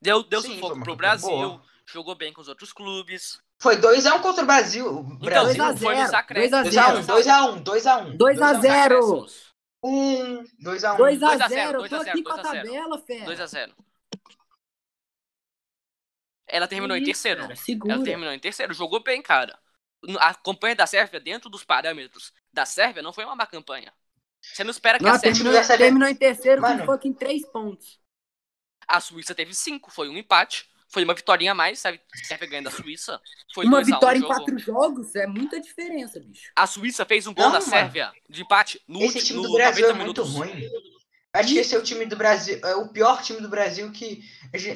Deu, 0.00 0.22
deu 0.22 0.40
Sim, 0.40 0.54
sufoco 0.54 0.80
pro 0.82 0.94
Brasil, 0.94 1.28
boa. 1.28 1.62
jogou 1.86 2.14
bem 2.14 2.32
com 2.32 2.40
os 2.40 2.46
outros 2.48 2.72
clubes. 2.72 3.40
Foi 3.60 3.76
2x1 3.76 4.22
contra 4.22 4.44
o 4.44 4.46
Brasil. 4.46 4.86
O 4.86 5.00
Então, 5.00 5.18
Brasil. 5.18 5.52
se 5.52 5.58
não 5.58 5.66
2 5.66 5.76
a 5.76 5.84
foi 5.86 5.94
0, 5.96 6.02
nos 6.06 6.14
acréscimos. 6.14 6.62
2 6.62 6.76
a 6.76 6.92
2x1, 6.92 7.62
2x1, 7.62 7.62
2x1. 7.64 8.16
2 8.16 8.42
a 8.42 8.54
0. 8.54 9.00
2x0. 9.00 9.48
1, 9.82 10.44
2x1. 10.62 10.62
2 10.62 10.84
a 10.84 10.96
2 10.96 11.22
a 11.40 11.48
0, 11.48 11.48
0. 11.48 11.72
Eu 11.72 11.78
2 11.78 11.90
tô 11.90 11.96
a 11.96 11.98
0, 12.04 12.10
aqui 12.10 12.22
com 12.22 12.30
a 12.30 12.34
2 12.36 12.46
a 12.46 12.50
0. 12.52 12.66
tabela, 12.68 12.98
fera. 12.98 13.24
2x0. 13.24 13.74
Ela 16.46 16.68
terminou 16.68 16.96
em 16.96 17.00
Isso, 17.00 17.06
terceiro. 17.22 17.40
cara. 17.42 17.54
Ela 17.92 18.04
terminou 18.04 18.32
em 18.32 18.38
terceiro. 18.38 18.72
Jogou 18.72 19.02
bem, 19.02 19.20
cara. 19.20 19.58
A 20.20 20.34
campanha 20.34 20.76
da 20.76 20.86
Sérvia, 20.86 21.18
dentro 21.20 21.50
dos 21.50 21.64
parâmetros 21.64 22.32
da 22.52 22.64
Sérvia, 22.64 23.02
não 23.02 23.12
foi 23.12 23.24
uma 23.24 23.34
má 23.36 23.46
campanha. 23.46 23.92
Você 24.40 24.62
não 24.62 24.70
espera 24.70 24.98
que 24.98 25.04
Não, 25.04 25.10
a 25.12 25.18
Sérvia. 25.18 25.32
terminou, 25.42 25.64
Sérvia- 25.64 25.86
terminou 25.86 26.08
em 26.08 26.14
terceiro 26.14 26.62
Mano. 26.62 26.80
com 26.80 26.86
pouco 26.86 27.08
em 27.08 27.12
3 27.12 27.44
pontos. 27.50 27.98
A 28.86 29.00
Suíça 29.00 29.34
teve 29.34 29.54
cinco, 29.54 29.90
foi 29.90 30.08
um 30.08 30.16
empate. 30.16 30.68
Foi 30.90 31.04
uma 31.04 31.12
vitória 31.12 31.50
a 31.52 31.54
mais, 31.54 31.80
sabe? 31.80 32.00
Sérvia 32.24 32.48
ganhando 32.48 32.64
da 32.66 32.70
Suíça. 32.70 33.20
Foi 33.52 33.66
Uma 33.66 33.76
2 33.78 33.88
a 33.88 33.90
1 33.90 33.94
vitória 33.96 34.20
o 34.20 34.24
em 34.24 34.26
jogo. 34.26 34.34
4 34.34 34.58
jogos 34.58 35.14
é 35.16 35.26
muita 35.26 35.60
diferença, 35.60 36.18
bicho. 36.18 36.50
A 36.56 36.66
Suíça 36.66 37.04
fez 37.04 37.26
um 37.26 37.34
gol 37.34 37.44
Não, 37.46 37.52
da 37.52 37.58
mano. 37.58 37.70
Sérvia 37.70 38.10
de 38.30 38.40
empate 38.40 38.80
no, 38.88 38.98
Esse 39.02 39.16
ulti- 39.18 39.26
time 39.26 39.42
no 39.42 39.48
do 39.48 39.52
Brasil 39.54 39.86
90 39.88 40.02
é 40.02 40.06
muito 40.06 40.24
minutos. 40.24 40.34
ruim. 40.34 40.97
Acho 41.40 41.48
que 41.52 41.58
esse 41.58 41.74
é 41.74 41.78
o 41.78 41.82
time 41.82 42.04
do 42.06 42.16
Brasil, 42.16 42.58
é 42.64 42.74
o 42.74 42.88
pior 42.88 43.22
time 43.22 43.40
do 43.40 43.48
Brasil 43.48 43.90
que. 43.92 44.22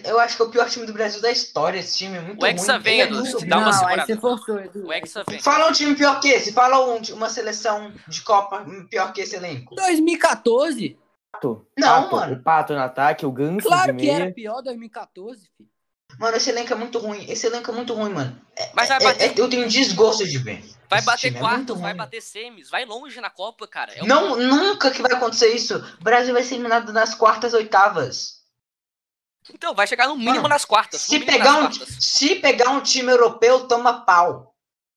Eu 0.05 0.21
acho 0.21 0.37
que 0.37 0.43
é 0.43 0.45
o 0.45 0.51
pior 0.51 0.69
time 0.69 0.85
do 0.87 0.93
Brasil 0.93 1.21
da 1.23 1.31
história. 1.31 1.79
Esse 1.79 1.97
time 1.99 2.17
é 2.19 2.21
muito 2.21 2.43
O 2.43 2.47
Hexa 2.47 2.75
ruim. 2.75 2.83
vem, 2.83 3.01
é 3.01 3.05
Edu, 3.05 3.15
muito 3.17 3.39
se 3.41 3.47
dá 3.47 3.59
uma 3.59 3.73
segurada. 3.73 4.07
você 4.07 4.17
forçou, 4.17 4.59
Edu. 4.61 4.87
O 4.87 4.93
Hexa 4.93 5.25
vem. 5.29 5.41
Fala 5.41 5.69
um 5.69 5.73
time 5.73 5.95
pior 5.95 6.21
que 6.21 6.29
esse. 6.29 6.53
Fala 6.53 6.85
um- 6.87 7.01
uma 7.15 7.29
seleção 7.31 7.93
de 8.07 8.21
Copa 8.23 8.65
pior 8.91 9.13
que 9.13 9.21
esse 9.23 9.35
elenco. 9.37 9.75
2014? 9.75 10.99
Pato. 11.33 11.67
Não, 11.79 12.03
Pato. 12.05 12.17
mano. 12.17 12.35
O 12.35 12.43
Pato 12.43 12.73
no 12.75 12.81
ataque, 12.81 13.25
o 13.27 13.33
Ganso 13.33 13.67
Claro 13.67 13.97
que 13.97 14.09
era 14.11 14.31
pior 14.33 14.61
2014, 14.63 15.49
filho. 15.57 15.69
Mano, 16.19 16.37
esse 16.37 16.51
elenco 16.51 16.71
é 16.73 16.77
muito 16.77 16.99
ruim. 16.99 17.25
Esse 17.27 17.47
elenco 17.47 17.71
é 17.71 17.75
muito 17.75 17.95
ruim, 17.95 18.13
mano. 18.13 18.39
Mas 18.75 18.89
vai 18.89 18.99
É- 18.99 19.05
bater, 19.05 19.31
é- 19.31 19.41
eu 19.41 19.49
tenho 19.49 19.67
desgosto 19.67 20.29
de 20.29 20.37
ver. 20.37 20.63
Vai 20.93 20.99
Esse 20.99 21.07
bater 21.07 21.27
time 21.29 21.37
é 21.37 21.41
quartos, 21.41 21.81
vai 21.81 21.91
ruim. 21.93 21.97
bater 21.97 22.21
semis, 22.21 22.69
vai 22.69 22.85
longe 22.85 23.19
na 23.21 23.31
Copa, 23.31 23.67
cara. 23.67 23.95
É 23.95 24.03
um- 24.03 24.07
Não, 24.07 24.37
nunca 24.37 24.91
que 24.91 25.01
vai 25.01 25.13
acontecer 25.13 25.55
isso. 25.55 25.77
O 25.99 26.05
Brasil 26.05 26.35
vai 26.35 26.43
ser 26.43 26.55
eliminado 26.55 26.93
nas 26.93 27.15
quartas, 27.15 27.55
oitavas. 27.55 28.43
Então, 29.53 29.75
vai 29.75 29.87
chegar 29.87 30.07
no 30.07 30.17
mínimo 30.17 30.37
Mano, 30.37 30.49
nas 30.51 30.65
quartas. 30.65 31.01
Se 31.01 31.19
pegar, 31.21 31.55
um, 31.57 31.61
quartas. 31.63 31.89
se 32.01 32.37
pegar 32.37 32.71
um 32.71 32.81
time 32.81 33.11
europeu, 33.11 33.67
toma 33.67 34.05
pau. 34.05 34.55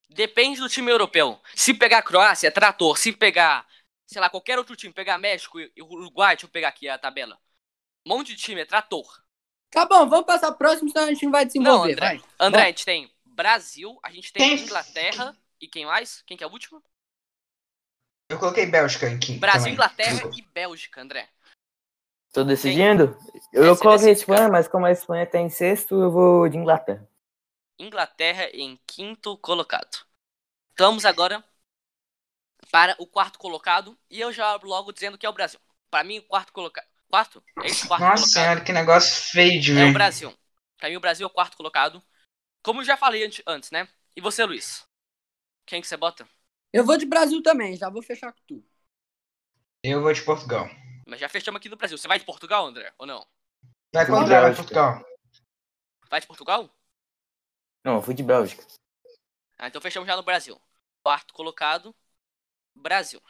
Depende 0.10 0.60
do 0.60 0.70
time 0.70 0.92
europeu. 0.92 1.40
Se 1.56 1.74
pegar 1.74 2.00
a 2.00 2.04
Croácia, 2.04 2.48
é 2.48 2.52
trator. 2.52 2.98
Se 2.98 3.12
pegar, 3.12 3.66
sei 4.06 4.22
lá, 4.22 4.30
qualquer 4.30 4.58
outro 4.60 4.76
time, 4.76 4.94
pegar 4.94 5.18
México 5.18 5.60
e 5.60 5.72
Uruguai, 5.82 6.36
deixa 6.36 6.46
eu 6.46 6.50
pegar 6.52 6.68
aqui 6.70 6.88
a 6.88 6.98
tabela. 6.98 7.38
Um 8.06 8.10
monte 8.10 8.28
de 8.36 8.36
time, 8.36 8.62
é 8.62 8.66
trator. 8.66 9.08
Tá 9.72 9.86
bom, 9.86 10.08
vamos 10.08 10.26
passar 10.26 10.50
pro 10.50 10.60
próximo, 10.60 10.90
senão 10.90 11.06
a 11.06 11.10
gente 11.10 11.26
não 11.26 11.32
vai 11.32 11.46
desenvolver, 11.46 11.94
André. 11.94 12.08
vai. 12.08 12.22
André, 12.40 12.62
a 12.64 12.68
gente 12.68 12.86
tem 12.86 13.12
Brasil, 13.26 14.00
a 14.04 14.12
gente 14.12 14.32
tem 14.32 14.56
Quem? 14.58 14.64
Inglaterra 14.66 15.36
e 15.60 15.68
quem 15.68 15.86
mais? 15.86 16.22
Quem 16.24 16.38
que 16.38 16.44
é 16.44 16.48
o 16.48 16.52
último? 16.52 16.84
Eu 18.30 18.40
coloquei 18.40 18.66
Bélgica 18.66 19.08
em 19.08 19.20
quinto. 19.20 19.40
Brasil, 19.40 19.60
também. 19.62 19.74
Inglaterra 19.74 20.32
e 20.36 20.42
Bélgica, 20.42 21.02
André. 21.02 21.30
Tô 22.34 22.44
decidindo? 22.44 23.18
Eu 23.54 23.64
É, 23.66 23.70
você 23.70 23.82
coloquei 23.82 24.10
a. 24.10 24.12
Espanha, 24.12 24.50
mas 24.50 24.68
como 24.68 24.86
a 24.86 24.92
Espanha 24.92 25.26
tá 25.26 25.40
em 25.40 25.50
sexto, 25.50 25.96
eu 25.96 26.12
vou 26.12 26.50
de 26.50 26.58
Inglaterra. 26.58 27.08
Inglaterra 27.80 28.50
em 28.54 28.78
quinto 28.88 29.38
colocado. 29.38 30.06
Vamos 30.78 31.06
agora 31.06 31.44
para 32.72 32.96
o 33.00 33.08
quarto 33.08 33.40
colocado. 33.40 33.98
E 34.10 34.20
eu 34.20 34.32
já 34.34 34.52
abro 34.52 34.68
logo 34.68 34.92
dizendo 34.92 35.18
que 35.18 35.26
é 35.26 35.30
o 35.30 35.34
Brasil. 35.34 35.60
Para 35.90 36.04
mim, 36.04 36.20
o 36.20 36.24
quarto 36.24 36.52
colocado. 36.52 36.88
Quarto? 37.10 37.44
É 37.64 37.68
esse 37.68 37.88
quarto 37.88 38.02
Nossa 38.02 38.24
colocado. 38.24 38.44
senhora, 38.44 38.62
que 38.62 38.74
negócio 38.74 39.32
feio 39.32 39.62
de 39.62 39.72
É 39.72 39.76
ver. 39.76 39.90
o 39.90 39.94
Brasil. 39.94 40.38
Pra 40.78 40.90
mim, 40.90 40.98
o 40.98 41.02
Brasil 41.02 41.26
é 41.26 41.28
o 41.28 41.34
quarto 41.34 41.56
colocado. 41.56 42.04
Como 42.64 42.82
eu 42.82 42.86
já 42.86 42.98
falei 42.98 43.26
ante- 43.26 43.44
antes, 43.48 43.72
né? 43.72 43.88
E 44.16 44.20
você, 44.20 44.44
Luiz? 44.44 44.86
Quem 45.66 45.82
que 45.82 45.88
você 45.88 45.98
bota? 45.98 46.28
Eu 46.72 46.86
vou 46.86 46.98
de 46.98 47.06
Brasil 47.06 47.42
também, 47.42 47.76
já 47.76 47.90
vou 47.90 48.02
fechar 48.02 48.32
com 48.32 48.42
tu. 48.48 48.64
Eu 49.84 50.02
vou 50.02 50.14
de 50.14 50.22
Portugal. 50.24 50.68
Mas 51.08 51.20
já 51.20 51.30
fechamos 51.30 51.60
aqui 51.60 51.70
do 51.70 51.78
Brasil. 51.78 51.98
Você 51.98 52.08
vai 52.08 52.20
de 52.20 52.26
Portugal, 52.26 52.66
André? 52.66 52.94
Ou 52.98 53.06
não? 53.06 53.26
Vai 53.94 54.06
Vou 54.06 54.16
de 54.16 54.22
contra 54.22 54.42
vai 54.42 54.42
Bélgica. 54.42 54.56
Portugal. 54.64 55.06
Vai 56.10 56.22
de 56.22 56.28
Portugal? 56.28 56.70
Não, 57.84 57.96
eu 57.96 58.02
fui 58.02 58.14
de 58.14 58.24
Bélgica. 58.24 58.66
Ah, 59.58 59.68
então 59.68 59.82
fechamos 59.82 60.08
já 60.08 60.16
no 60.16 60.24
Brasil. 60.24 60.60
Quarto 61.04 61.34
colocado, 61.34 61.96
Brasil. 62.76 63.22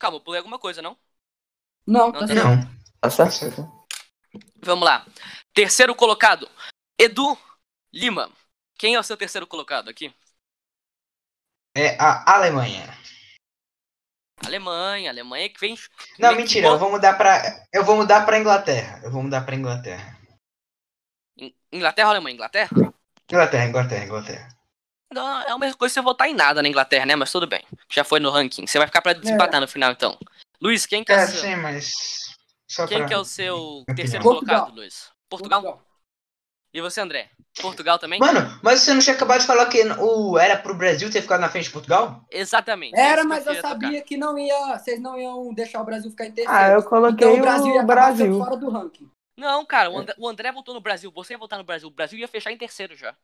Calma, 0.00 0.16
eu 0.16 0.20
pulei 0.20 0.38
alguma 0.38 0.58
coisa, 0.58 0.82
não? 0.82 0.98
Não, 1.86 2.10
Não, 2.10 2.12
tá 2.12 2.20
tá 2.20 2.26
certo. 2.26 2.46
Não. 2.46 2.82
Tá 3.00 3.30
certo? 3.30 3.86
Vamos 4.64 4.84
lá. 4.84 5.06
Terceiro 5.52 5.94
colocado, 5.94 6.50
Edu 6.98 7.38
Lima. 7.92 8.30
Quem 8.82 8.96
é 8.96 8.98
o 8.98 9.02
seu 9.04 9.16
terceiro 9.16 9.46
colocado 9.46 9.88
aqui? 9.88 10.12
É 11.76 11.96
a 12.00 12.34
Alemanha. 12.34 12.82
Alemanha, 14.44 15.08
Alemanha 15.08 15.48
que 15.48 15.60
vem. 15.60 15.78
Não, 16.18 16.30
vem 16.30 16.38
mentira, 16.38 16.66
eu 16.66 16.78
vou 16.80 16.90
mudar 16.90 17.16
pra. 17.16 17.64
Eu 17.72 17.84
vou 17.84 17.94
mudar 17.94 18.26
pra 18.26 18.40
Inglaterra. 18.40 19.00
Eu 19.04 19.12
vou 19.12 19.22
mudar 19.22 19.42
pra 19.42 19.54
Inglaterra. 19.54 20.18
In- 21.38 21.54
Inglaterra 21.70 22.08
ou 22.08 22.10
Alemanha? 22.14 22.34
Inglaterra? 22.34 22.70
Inglaterra, 23.30 23.66
Inglaterra, 23.66 24.04
Inglaterra. 24.04 24.48
Não, 25.14 25.42
é 25.42 25.52
a 25.52 25.58
mesma 25.58 25.78
coisa 25.78 25.94
você 25.94 26.00
votar 26.00 26.28
em 26.28 26.34
nada 26.34 26.60
na 26.60 26.68
Inglaterra, 26.68 27.06
né? 27.06 27.14
Mas 27.14 27.30
tudo 27.30 27.46
bem. 27.46 27.64
Já 27.88 28.02
foi 28.02 28.18
no 28.18 28.30
ranking. 28.30 28.66
Você 28.66 28.78
vai 28.78 28.88
ficar 28.88 29.00
pra 29.00 29.12
desempatar 29.12 29.60
no 29.60 29.68
final, 29.68 29.92
então. 29.92 30.18
Luiz, 30.60 30.86
quem 30.86 31.04
que 31.04 31.12
é, 31.12 31.20
É, 31.20 31.24
o 31.24 31.28
seu, 31.28 31.40
sim, 31.40 31.54
mas. 31.54 31.92
Só 32.68 32.88
quem 32.88 32.98
pra... 32.98 33.06
que 33.06 33.14
é 33.14 33.18
o 33.18 33.24
seu 33.24 33.84
terceiro 33.94 34.24
Portugal. 34.24 34.62
colocado, 34.62 34.74
Luiz? 34.76 35.12
Portugal? 35.28 35.86
E 36.74 36.80
você, 36.80 37.00
André? 37.00 37.28
Portugal 37.60 37.98
também? 37.98 38.18
Mano, 38.18 38.58
mas 38.62 38.80
você 38.80 38.94
não 38.94 39.00
tinha 39.00 39.14
acabado 39.14 39.40
de 39.40 39.46
falar 39.46 39.66
que 39.66 39.82
o... 39.98 40.38
era 40.38 40.56
pro 40.56 40.74
Brasil 40.74 41.10
ter 41.10 41.20
ficado 41.20 41.40
na 41.40 41.50
frente 41.50 41.64
de 41.64 41.70
Portugal? 41.70 42.24
Exatamente. 42.30 42.98
é 42.98 43.02
Era, 43.10 43.24
mas 43.24 43.46
eu 43.46 43.54
tocar. 43.56 43.68
sabia 43.68 44.00
que 44.02 44.16
não 44.16 44.38
ia. 44.38 44.78
Vocês 44.78 44.98
não 45.00 45.18
iam 45.18 45.52
deixar 45.52 45.82
o 45.82 45.84
Brasil 45.84 46.10
ficar 46.10 46.26
em 46.26 46.32
terceiro. 46.32 46.58
Ah, 46.58 46.68
eu 46.70 46.82
coloquei 46.82 47.26
então 47.28 47.38
o 47.38 47.40
Brasil 47.42 47.74
ia 47.74 47.82
o 47.82 47.86
Brasil. 47.86 48.38
fora 48.38 48.56
do 48.56 48.70
ranking. 48.70 49.10
Não, 49.36 49.64
cara, 49.66 49.90
o 49.90 49.98
André, 49.98 50.14
o 50.18 50.28
André 50.28 50.52
votou 50.52 50.74
no 50.74 50.80
Brasil. 50.80 51.12
Você 51.14 51.34
ia 51.34 51.38
votar 51.38 51.58
no 51.58 51.64
Brasil. 51.64 51.88
O 51.88 51.92
Brasil 51.92 52.18
ia 52.18 52.28
fechar 52.28 52.52
em 52.52 52.56
terceiro 52.58 52.96
já. 52.96 53.14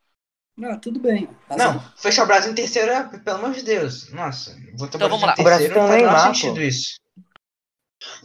Não, 0.57 0.79
tudo 0.79 0.99
bem. 1.01 1.27
Tá 1.49 1.57
Não, 1.57 1.73
certo. 1.81 2.03
fechar 2.03 2.25
o 2.25 2.27
Brasil 2.27 2.51
em 2.53 2.55
terceiro 2.55 2.91
é, 2.91 3.05
pelo 3.21 3.39
amor 3.39 3.53
de 3.53 3.63
Deus. 3.63 4.11
Nossa, 4.13 4.55
botar 4.77 4.97
Então 4.97 5.07
o 5.07 5.11
vamos 5.11 5.21
Brasil 5.21 5.27
lá. 5.27 5.35
em 5.39 5.41
O 5.41 5.45
Brasil 5.45 5.69
terceiro 5.69 5.75
tem 5.75 5.83
não 5.83 5.89
faz 5.89 6.03
Neymar, 6.03 6.35
sentido 6.35 6.55
pô. 6.57 6.61
isso. 6.61 6.99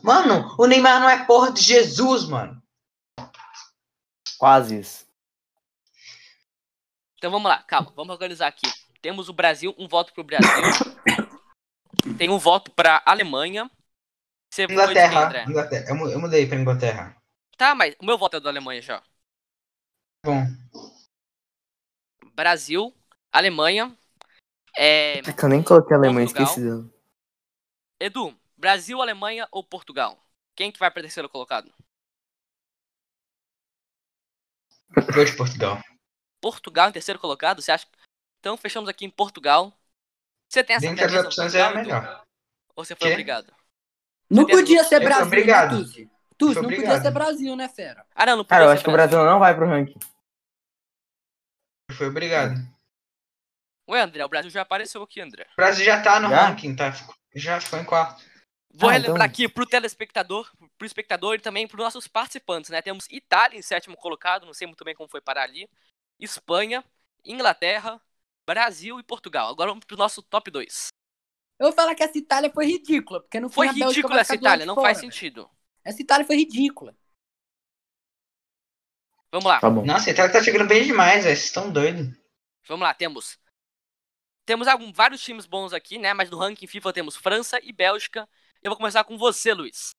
Mano, 0.03 0.55
o 0.57 0.65
Neymar 0.65 0.99
não 0.99 1.09
é 1.09 1.25
porra 1.25 1.51
de 1.51 1.61
Jesus, 1.61 2.25
mano. 2.27 2.61
Quase 4.37 4.79
isso. 4.79 5.05
Então 7.23 7.31
vamos 7.31 7.47
lá, 7.47 7.63
calma, 7.63 7.89
vamos 7.95 8.11
organizar 8.11 8.47
aqui. 8.47 8.69
Temos 9.01 9.29
o 9.29 9.33
Brasil, 9.33 9.73
um 9.77 9.87
voto 9.87 10.11
pro 10.11 10.25
Brasil. 10.25 10.49
Tem 12.19 12.29
um 12.29 12.37
voto 12.37 12.69
pra 12.71 13.01
Alemanha. 13.05 13.71
Você 14.53 14.67
quem, 14.67 14.75
Inglaterra. 14.75 15.25
André? 15.27 15.45
Inglaterra. 15.45 15.85
Eu, 15.87 15.95
mu- 15.95 16.09
eu 16.09 16.19
mudei 16.19 16.45
pra 16.45 16.59
Inglaterra. 16.59 17.15
Tá, 17.57 17.73
mas 17.73 17.95
o 17.97 18.05
meu 18.05 18.17
voto 18.17 18.35
é 18.35 18.39
da 18.41 18.49
Alemanha 18.49 18.81
já. 18.81 19.01
Bom, 20.25 20.45
Brasil, 22.33 22.93
Alemanha. 23.31 23.97
É... 24.75 25.19
É 25.19 25.31
que 25.31 25.45
eu 25.45 25.47
nem 25.47 25.63
coloquei 25.63 25.95
Alemanha, 25.95 26.25
Portugal. 26.25 26.43
esqueci 26.43 26.67
dela. 26.67 26.93
Edu, 28.01 28.37
Brasil, 28.57 29.01
Alemanha 29.01 29.47
ou 29.49 29.63
Portugal? 29.63 30.21
Quem 30.57 30.73
que 30.73 30.79
vai 30.79 30.91
pra 30.91 31.01
terceiro 31.01 31.29
colocado? 31.29 31.73
vou 35.15 35.23
de 35.23 35.37
Portugal. 35.37 35.79
Portugal 36.47 36.89
em 36.89 36.91
terceiro 36.91 37.17
colocado? 37.19 37.61
Você 37.61 37.71
acha? 37.71 37.87
Então 38.41 38.57
fechamos 38.57 38.89
aqui 38.89 39.05
em 39.05 39.09
Portugal. 39.09 39.71
Você 40.51 40.61
tem 40.61 40.75
essa 40.75 40.85
Dentre 40.85 41.05
as 41.05 41.25
opções 41.25 41.55
é 41.55 41.61
a 41.61 41.73
melhor. 41.73 42.21
Ou 42.75 42.83
você 42.83 42.93
foi 42.97 43.07
Quê? 43.07 43.13
obrigado? 43.13 43.53
Não 44.29 44.43
Você 44.43 44.47
tem 44.47 44.55
podia 44.57 44.81
as 44.81 44.87
ser? 44.87 44.99
Brasil, 44.99 45.25
Obrigado. 45.25 45.71
né, 45.71 45.77
Tuzi? 45.77 46.11
Tuzi, 46.37 46.53
Foi 46.55 46.61
não 46.63 46.69
podia 46.69 46.83
obrigado. 46.83 47.01
ser 47.01 47.11
Brasil, 47.11 47.55
né, 47.55 47.69
fera? 47.69 48.05
Ah, 48.13 48.25
não, 48.25 48.37
não 48.37 48.43
Cara, 48.43 48.63
podia 48.63 48.69
eu 48.69 48.73
acho 48.73 48.83
que 48.83 48.89
o 48.89 48.93
Brasil 48.93 49.23
não 49.23 49.39
vai 49.39 49.55
pro 49.55 49.65
ranking. 49.67 49.97
Foi 51.93 52.07
obrigado. 52.07 52.55
Ué, 53.89 54.01
André, 54.01 54.25
o 54.25 54.29
Brasil 54.29 54.51
já 54.51 54.61
apareceu 54.61 55.01
aqui, 55.01 55.21
André. 55.21 55.47
O 55.53 55.55
Brasil 55.55 55.85
já 55.85 56.01
tá 56.01 56.19
no 56.19 56.29
Já? 56.29 56.47
ranking, 56.47 56.75
tá? 56.75 56.91
Já 57.35 57.61
ficou 57.61 57.79
em 57.79 57.85
quarto. 57.85 58.21
Vou 58.73 58.89
Ah, 58.89 58.93
relembrar 58.93 59.15
então- 59.15 59.25
aqui 59.25 59.47
pro 59.47 59.65
telespectador, 59.67 60.51
pro 60.77 60.87
espectador 60.87 61.35
e 61.35 61.39
também 61.39 61.67
pros 61.67 61.83
nossos 61.83 62.07
participantes, 62.07 62.69
né? 62.71 62.81
Temos 62.81 63.07
Itália 63.09 63.57
em 63.57 63.61
sétimo 63.61 63.95
colocado, 63.95 64.45
não 64.45 64.53
sei 64.53 64.65
muito 64.67 64.83
bem 64.83 64.95
como 64.95 65.09
foi 65.09 65.21
parar 65.21 65.43
ali. 65.43 65.69
Espanha, 66.19 66.83
Inglaterra, 67.25 68.01
Brasil 68.45 68.99
e 68.99 69.03
Portugal. 69.03 69.49
Agora 69.49 69.71
vamos 69.71 69.85
pro 69.85 69.97
nosso 69.97 70.21
top 70.21 70.51
2. 70.51 70.87
Eu 71.59 71.67
vou 71.67 71.73
falar 71.73 71.95
que 71.95 72.03
essa 72.03 72.17
Itália 72.17 72.51
foi 72.51 72.65
ridícula, 72.65 73.21
porque 73.21 73.39
fim 73.39 73.49
Foi 73.49 73.67
Bélgica 73.67 73.87
ridícula 73.87 74.21
essa 74.21 74.35
Itália, 74.35 74.65
não 74.65 74.75
fora, 74.75 74.87
faz 74.87 74.97
sentido. 74.97 75.49
Essa 75.83 76.01
Itália 76.01 76.25
foi 76.25 76.35
ridícula. 76.37 76.95
Vamos 79.31 79.45
lá, 79.45 79.59
Tá 79.59 79.69
bom. 79.69 79.85
Nossa, 79.85 80.09
a 80.09 80.13
Itália 80.13 80.31
tá 80.31 80.43
chegando 80.43 80.67
bem 80.67 80.83
demais, 80.83 81.23
velho. 81.23 81.35
Vocês 81.35 81.47
estão 81.47 81.71
doidos. 81.71 82.15
vamos 82.67 82.83
lá, 82.83 82.93
temos. 82.93 83.39
Temos 84.45 84.67
algum, 84.67 84.91
vários 84.91 85.21
times 85.23 85.45
bons 85.45 85.73
aqui, 85.73 85.97
né? 85.97 86.13
Mas 86.13 86.29
no 86.29 86.37
ranking 86.37 86.67
FIFA 86.67 86.93
temos 86.93 87.15
França 87.15 87.59
e 87.63 87.71
Bélgica. 87.71 88.27
Eu 88.61 88.69
vou 88.69 88.77
começar 88.77 89.03
com 89.03 89.17
você, 89.17 89.53
Luiz. 89.53 89.91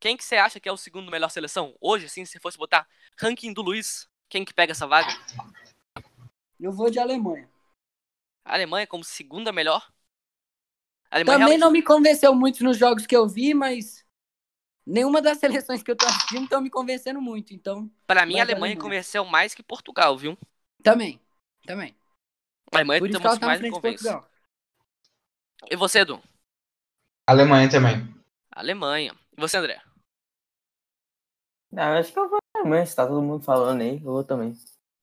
Quem 0.00 0.16
que 0.16 0.24
você 0.24 0.36
acha 0.36 0.58
que 0.58 0.68
é 0.68 0.72
o 0.72 0.76
segundo 0.76 1.10
melhor 1.10 1.30
seleção? 1.30 1.76
Hoje, 1.80 2.06
assim, 2.06 2.24
se 2.24 2.40
fosse 2.40 2.58
botar 2.58 2.88
ranking 3.18 3.52
do 3.52 3.62
Luiz, 3.62 4.08
quem 4.30 4.44
que 4.44 4.54
pega 4.54 4.70
essa 4.72 4.86
vaga? 4.86 5.08
Eu 6.58 6.72
vou 6.72 6.88
de 6.90 6.98
Alemanha. 6.98 7.50
A 8.44 8.54
Alemanha 8.54 8.86
como 8.86 9.04
segunda 9.04 9.52
melhor? 9.52 9.92
Também 11.10 11.36
realmente- 11.38 11.58
não 11.58 11.70
me 11.72 11.82
convenceu 11.82 12.32
muito 12.34 12.62
nos 12.62 12.78
jogos 12.78 13.06
que 13.06 13.16
eu 13.16 13.26
vi, 13.28 13.52
mas 13.52 14.06
nenhuma 14.86 15.20
das 15.20 15.38
seleções 15.66 15.82
que 15.82 15.90
eu 15.90 15.96
tô 15.96 16.06
assistindo 16.06 16.44
estão 16.44 16.60
me 16.60 16.70
convencendo 16.70 17.20
muito. 17.20 17.52
Então, 17.52 17.90
Pra 18.06 18.24
mim, 18.24 18.38
a 18.38 18.42
Alemanha 18.42 18.74
Alemanha. 18.74 18.80
convenceu 18.80 19.24
mais 19.24 19.52
que 19.54 19.62
Portugal, 19.62 20.16
viu? 20.16 20.38
também. 20.82 21.20
Também. 21.66 21.94
A 22.72 22.76
Alemanha 22.78 23.00
Por 23.00 23.08
muito 23.10 23.20
tá 23.40 23.46
mais 23.46 23.60
me 23.60 23.70
convence. 23.70 24.04
Portugal. 24.04 24.30
E 25.70 25.76
você, 25.76 26.00
Edu? 26.00 26.22
Alemanha 27.26 27.68
também. 27.70 28.14
Alemanha. 28.50 29.14
E 29.36 29.40
você, 29.40 29.56
André? 29.58 29.82
Não, 31.70 31.98
acho 31.98 32.12
que 32.12 32.18
eu 32.18 32.28
vou 32.28 32.38
Alemanha, 32.60 32.86
se 32.86 32.96
tá 32.96 33.06
todo 33.06 33.22
mundo 33.22 33.42
falando 33.44 33.80
aí, 33.80 33.96
eu 33.96 34.12
vou 34.12 34.24
também. 34.24 34.54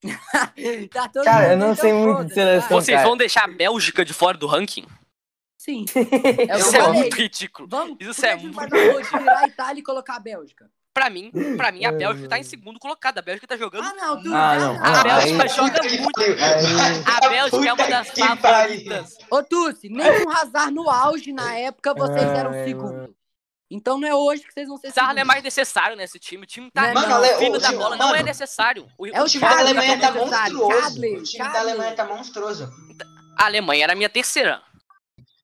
tá 0.92 1.08
todo 1.08 1.24
Cara, 1.24 1.42
mundo 1.42 1.52
eu 1.52 1.58
não 1.58 1.72
então 1.72 1.76
sei 1.82 1.92
muito 1.92 2.24
de 2.26 2.34
seleção. 2.34 2.68
Vocês 2.80 2.96
cara. 2.96 3.08
vão 3.08 3.16
deixar 3.16 3.44
a 3.44 3.48
Bélgica 3.48 4.04
de 4.04 4.12
fora 4.12 4.36
do 4.38 4.46
ranking? 4.46 4.86
Sim. 5.58 5.84
É 6.48 6.58
Isso 6.58 6.76
é 6.76 6.80
falei. 6.80 7.00
muito 7.00 7.16
ridículo. 7.16 7.68
Vamos, 7.68 7.96
Isso 8.00 8.24
é 8.24 8.32
a 8.32 8.36
gente 8.36 8.54
não 8.54 8.60
muito- 8.62 9.02
de 9.02 9.08
tirar 9.08 9.38
a 9.38 9.46
Itália 9.48 9.80
e 9.80 9.82
colocar 9.82 10.16
a 10.16 10.20
Bélgica? 10.20 10.70
Pra 10.94 11.10
mim, 11.10 11.30
pra 11.56 11.70
mim, 11.70 11.84
a 11.84 11.90
É, 11.90 11.92
Bélgica 11.92 12.28
tá 12.28 12.38
em 12.40 12.42
segundo 12.42 12.78
colocado. 12.80 13.18
A 13.18 13.22
Bélgica 13.22 13.46
tá 13.46 13.56
jogando. 13.56 13.84
Ah, 13.84 13.94
não, 13.94 14.20
tu 14.22 14.34
Ah, 14.34 14.58
já 14.58 14.66
não. 14.66 14.76
A 14.84 15.00
Ah, 15.00 15.02
Bélgica 15.04 15.42
aí- 15.42 15.48
joga 15.48 15.82
muito. 15.82 16.20
Aí- 16.20 17.04
A 17.24 17.28
Bélgica 17.28 17.68
é 17.68 17.72
uma 17.72 17.88
das 17.88 18.08
favoritas. 18.10 19.18
Ô, 19.30 19.42
Tussi, 19.44 19.88
nem 19.88 20.24
o 20.24 20.30
Hazard 20.30 20.72
no 20.74 20.90
auge, 20.90 21.32
na 21.32 21.54
época, 21.56 21.94
vocês 21.94 22.22
eram 22.22 22.52
segundo. 22.64 23.14
Então 23.70 23.98
não 23.98 24.08
é 24.08 24.14
hoje 24.14 24.42
que 24.42 24.52
vocês 24.52 24.66
vão 24.66 24.78
ser 24.78 24.90
Sarra 24.92 25.12
não 25.12 25.20
é 25.20 25.24
mais 25.24 25.42
necessário 25.42 25.94
nesse 25.96 26.18
time. 26.18 26.44
O 26.44 26.46
time 26.46 26.70
tá 26.70 26.92
Mano, 26.94 27.00
o 27.18 27.20
da 27.58 27.68
time- 27.68 27.76
bola. 27.78 27.96
Não 27.96 28.08
é 28.08 28.12
mano, 28.12 28.24
necessário. 28.24 28.88
O, 28.96 29.06
É 29.06 29.20
O 29.20 29.24
o 29.24 29.28
time 29.28 29.42
da 29.42 29.50
Charlie 29.50 29.68
Alemanha 29.68 30.00
tá 30.00 30.06
é 30.08 30.10
monstruoso. 30.12 30.80
Charlie, 30.80 31.16
O 31.18 31.22
time 31.22 31.48
da. 31.52 31.60
Alemanha 31.60 31.94
tá 31.94 32.04
monstruoso. 32.06 32.72
A 33.38 33.44
Alemanha 33.44 33.84
era 33.84 33.92
a 33.92 33.96
minha 33.96 34.08
terceira. 34.08 34.62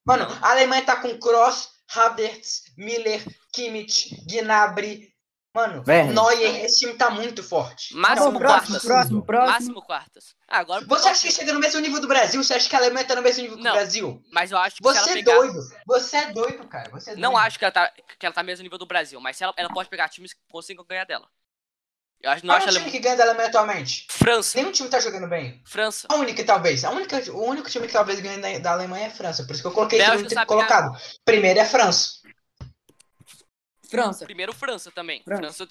Mano, 0.05 0.27
a 0.41 0.51
Alemanha 0.51 0.83
tá 0.83 0.95
com 0.95 1.17
Kroos, 1.19 1.69
Havertz, 1.95 2.63
Miller, 2.77 3.23
Kimmich, 3.53 4.15
Gnabry. 4.27 5.13
Mano, 5.55 5.83
Werner. 5.87 6.13
Neuer, 6.13 6.65
esse 6.65 6.79
time 6.81 6.95
tá 6.95 7.09
muito 7.09 7.41
forte. 7.41 7.95
Máximo 7.95 8.33
bom, 8.33 8.39
próximo, 8.39 8.67
quartas. 8.71 8.83
próximo, 8.85 9.25
próximo. 9.25 9.51
Máximo 9.53 9.81
quartas. 9.81 10.35
Ah, 10.49 10.59
agora. 10.59 10.85
Você 10.85 11.07
acha 11.07 11.21
que 11.27 11.31
chega 11.33 11.53
no 11.53 11.61
mesmo 11.61 11.79
nível 11.79 12.01
do 12.01 12.07
Brasil? 12.09 12.43
Você 12.43 12.53
acha 12.55 12.67
que 12.67 12.75
a 12.75 12.79
Alemanha 12.79 13.07
tá 13.07 13.15
no 13.15 13.21
mesmo 13.21 13.41
nível 13.41 13.57
que 13.57 13.63
Não. 13.63 13.71
o 13.71 13.73
Brasil? 13.75 14.21
Mas 14.33 14.51
eu 14.51 14.57
acho 14.57 14.75
que 14.75 14.83
se 14.83 14.89
ela 14.89 14.99
Você 15.05 15.09
é 15.11 15.13
pegar. 15.13 15.35
doido. 15.35 15.59
Você 15.87 16.17
é 16.17 16.33
doido, 16.33 16.67
cara. 16.67 16.89
Você 16.91 17.11
é 17.11 17.15
Não 17.15 17.31
doido. 17.31 17.45
acho 17.45 17.57
que 17.57 17.63
ela, 17.63 17.71
tá, 17.71 17.89
que 18.19 18.25
ela 18.25 18.35
tá 18.35 18.43
no 18.43 18.47
mesmo 18.47 18.63
nível 18.63 18.77
do 18.77 18.85
Brasil, 18.85 19.17
mas 19.21 19.37
se 19.37 19.45
ela, 19.45 19.53
ela 19.55 19.69
pode 19.69 19.87
pegar 19.87 20.09
times 20.09 20.33
que 20.33 20.39
consigam 20.51 20.83
ganhar 20.85 21.05
dela. 21.05 21.25
Eu 22.21 22.31
acho, 22.31 22.45
não 22.45 22.53
Qual 22.53 22.59
é 22.59 22.63
acho 22.63 22.67
o 22.67 22.69
ela. 22.71 22.79
time 22.79 22.91
que 22.91 22.99
ganha 22.99 23.15
da 23.15 23.23
Alemanha 23.23 23.47
atualmente? 23.47 24.07
França. 24.09 24.57
Nenhum 24.57 24.71
time 24.73 24.89
tá 24.89 24.99
jogando 24.99 25.27
bem. 25.27 25.61
França. 25.65 26.05
A 26.11 26.15
única, 26.15 26.43
talvez. 26.43 26.83
A 26.83 26.89
única, 26.91 27.17
o 27.31 27.43
único 27.45 27.69
time 27.69 27.87
que 27.87 27.93
talvez 27.93 28.19
ganhe 28.19 28.39
da, 28.39 28.57
da 28.59 28.71
Alemanha 28.73 29.07
é 29.07 29.09
França. 29.09 29.45
Por 29.45 29.53
isso 29.53 29.61
que 29.61 29.67
eu 29.67 29.71
coloquei 29.71 29.99
Bélgica 29.99 30.17
segundo 30.17 30.33
sabe 30.33 30.47
colocado. 30.47 30.97
Primeiro 31.23 31.59
é 31.61 31.65
França. 31.65 32.25
França. 34.03 34.25
Primeiro 34.25 34.53
França 34.53 34.91
também. 34.91 35.21
França. 35.23 35.67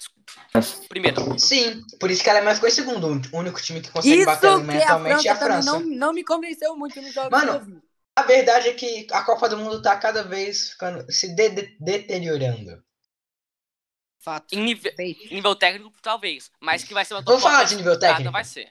França. 0.51 0.81
Primeiro. 0.89 1.39
Sim, 1.39 1.81
por 1.99 2.09
isso 2.11 2.23
que 2.23 2.29
a 2.29 2.33
Alemanha 2.33 2.55
ficou 2.55 2.69
em 2.69 2.71
segundo. 2.71 3.07
O 3.31 3.37
único 3.37 3.61
time 3.61 3.81
que 3.81 3.89
consegue 3.91 4.15
Isso 4.17 4.25
bater 4.25 4.47
a 4.47 4.51
Alemanha 4.53 4.83
atualmente 4.83 5.13
França, 5.13 5.27
é 5.27 5.31
a 5.31 5.35
França. 5.35 5.71
não, 5.71 5.79
não 5.81 6.13
me 6.13 6.23
convenceu 6.23 6.75
muito 6.75 7.01
nos 7.01 7.13
jogos 7.13 7.31
Mano, 7.31 7.51
que 7.53 7.57
eu 7.57 7.65
vi. 7.65 7.81
A 8.17 8.23
verdade 8.23 8.69
é 8.69 8.73
que 8.73 9.07
a 9.11 9.23
Copa 9.23 9.49
do 9.49 9.57
Mundo 9.57 9.81
tá 9.81 9.95
cada 9.97 10.23
vez 10.23 10.69
ficando, 10.69 11.11
se 11.11 11.35
de- 11.35 11.49
de- 11.49 11.77
deteriorando. 11.79 12.81
Fato. 14.19 14.53
Em 14.53 14.63
nível, 14.63 14.91
em 14.97 15.15
nível 15.35 15.55
técnico, 15.55 15.93
talvez. 16.01 16.49
Mas 16.59 16.83
que 16.83 16.93
vai 16.93 17.05
ser 17.05 17.13
uma 17.13 17.21
Vamos 17.21 17.43
falar 17.43 17.63
de 17.65 17.75
nível 17.75 17.99
técnico? 17.99 18.31
Vai 18.31 18.43
ser. 18.43 18.69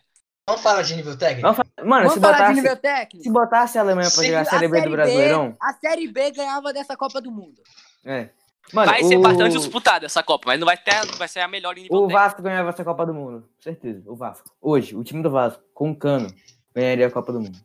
Vamos 0.49 0.63
falar 0.63 0.83
de 0.83 0.97
nível 0.97 1.17
técnico? 1.17 1.43
Vamos 1.43 1.57
fa- 1.57 1.85
Mano, 1.85 2.11
se 2.11 2.19
Vamos 2.19 2.21
falar 2.21 2.33
de 2.37 2.43
botasse, 2.43 2.61
nível 2.61 2.77
técnico? 2.77 3.23
se 3.25 3.31
botasse 3.31 3.79
a 3.79 3.81
Alemanha 3.83 4.11
pra 4.11 4.21
Sim, 4.21 4.27
jogar 4.27 4.39
a 4.39 4.43
A 4.43 4.45
Série 4.45 4.69
B 4.69 4.81
do 4.83 4.91
Brasileirão, 4.91 5.57
a 5.61 5.73
Série 5.75 6.09
B 6.09 6.31
ganhava 6.33 6.73
dessa 6.73 6.97
Copa 6.97 7.21
do 7.21 7.31
Mundo. 7.31 7.63
é. 8.05 8.31
Mano, 8.73 8.91
vai 8.91 9.05
ser 9.05 9.17
o- 9.17 9.21
bastante 9.23 9.57
disputada 9.57 10.07
essa 10.07 10.23
Copa, 10.23 10.45
mas 10.49 10.59
não 10.59 10.67
vai 10.67 10.77
ter. 10.77 11.05
Não 11.07 11.15
vai 11.19 11.29
ser 11.29 11.41
a 11.41 11.49
melhor 11.49 11.77
em 11.79 11.83
nível 11.83 11.97
O 11.97 12.01
técnico. 12.03 12.19
Vasco 12.21 12.43
ganhava 12.43 12.69
essa 12.71 12.85
Copa 12.85 13.05
do 13.07 13.15
Mundo, 13.15 13.49
certeza. 13.61 14.03
O 14.11 14.17
Vasco. 14.17 14.51
Hoje, 14.61 14.97
o 14.97 15.05
time 15.05 15.23
do 15.23 15.31
Vasco, 15.31 15.63
com 15.75 15.91
o 15.91 15.97
Cano, 15.97 16.29
ganharia 16.75 17.07
a 17.07 17.11
Copa 17.11 17.33
do 17.33 17.41
Mundo. 17.41 17.59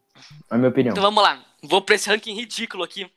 Na 0.51 0.57
minha 0.57 0.69
opinião. 0.69 0.91
Então 0.91 1.03
vamos 1.03 1.23
lá. 1.23 1.43
Vou 1.63 1.81
pra 1.81 1.95
esse 1.95 2.09
ranking 2.09 2.33
ridículo 2.35 2.83
aqui. 2.83 3.09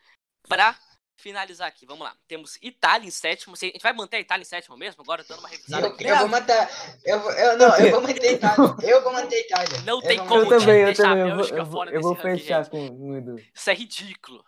Pra 0.48 0.74
finalizar 1.16 1.68
aqui, 1.68 1.86
vamos 1.86 2.02
lá. 2.04 2.14
Temos 2.26 2.58
Itália 2.60 3.06
em 3.06 3.10
sétimo. 3.10 3.54
A 3.54 3.64
gente 3.64 3.80
vai 3.82 3.92
manter 3.92 4.16
a 4.16 4.20
Itália 4.20 4.42
em 4.42 4.44
sétimo 4.46 4.76
mesmo? 4.76 5.02
Agora 5.02 5.24
dando 5.28 5.38
uma 5.40 5.48
revisada 5.48 5.86
Eu, 5.86 5.92
aqui. 5.92 6.04
eu 6.04 6.16
vou 6.18 6.28
manter. 6.28 6.68
Eu, 7.04 7.20
vou- 7.20 7.30
eu, 7.32 7.58
não, 7.58 7.76
eu 7.76 7.90
vou 7.92 8.00
manter 8.02 8.26
a 8.28 8.32
Itália. 8.32 8.76
Eu 8.82 9.02
vou 9.04 9.12
manter 9.12 9.36
a 9.36 9.40
Itália. 9.40 9.80
Não 9.84 10.00
Eu 10.00 10.02
tem 10.02 10.18
como 10.18 10.34
Eu 10.42 10.46
a 10.46 10.58
também, 10.58 10.80
eu 10.82 10.88
a 10.88 10.94
também. 10.94 11.28
Eu 11.28 11.36
vou, 11.66 11.84
eu 11.86 12.00
vou, 12.00 12.12
ranking, 12.14 12.38
fechar 12.38 12.68
com 12.68 12.88
o 12.88 13.16
Edu. 13.16 13.36
Isso 13.54 13.70
é 13.70 13.74
ridículo. 13.74 14.44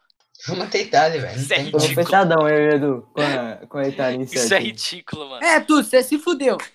Vou 0.47 0.57
manter 0.57 0.79
a 0.79 0.83
Itália, 0.83 1.21
velho. 1.21 1.37
Não 1.37 1.43
Isso 1.43 1.53
é 1.55 1.59
ridículo. 1.59 1.95
fechadão, 1.95 2.49
eu 2.49 2.59
e 2.59 2.69
o 2.69 2.75
Edu, 2.75 3.11
com 3.15 3.21
a, 3.23 3.67
com 3.67 3.79
a 3.79 3.89
Itália 3.89 4.17
em 4.19 4.23
Isso 4.23 4.53
é 4.55 4.59
ridículo, 4.59 5.29
mano. 5.31 5.45
É, 5.45 5.61
tu, 5.61 5.83
você 5.83 6.03
se 6.03 6.19
fudeu. 6.19 6.59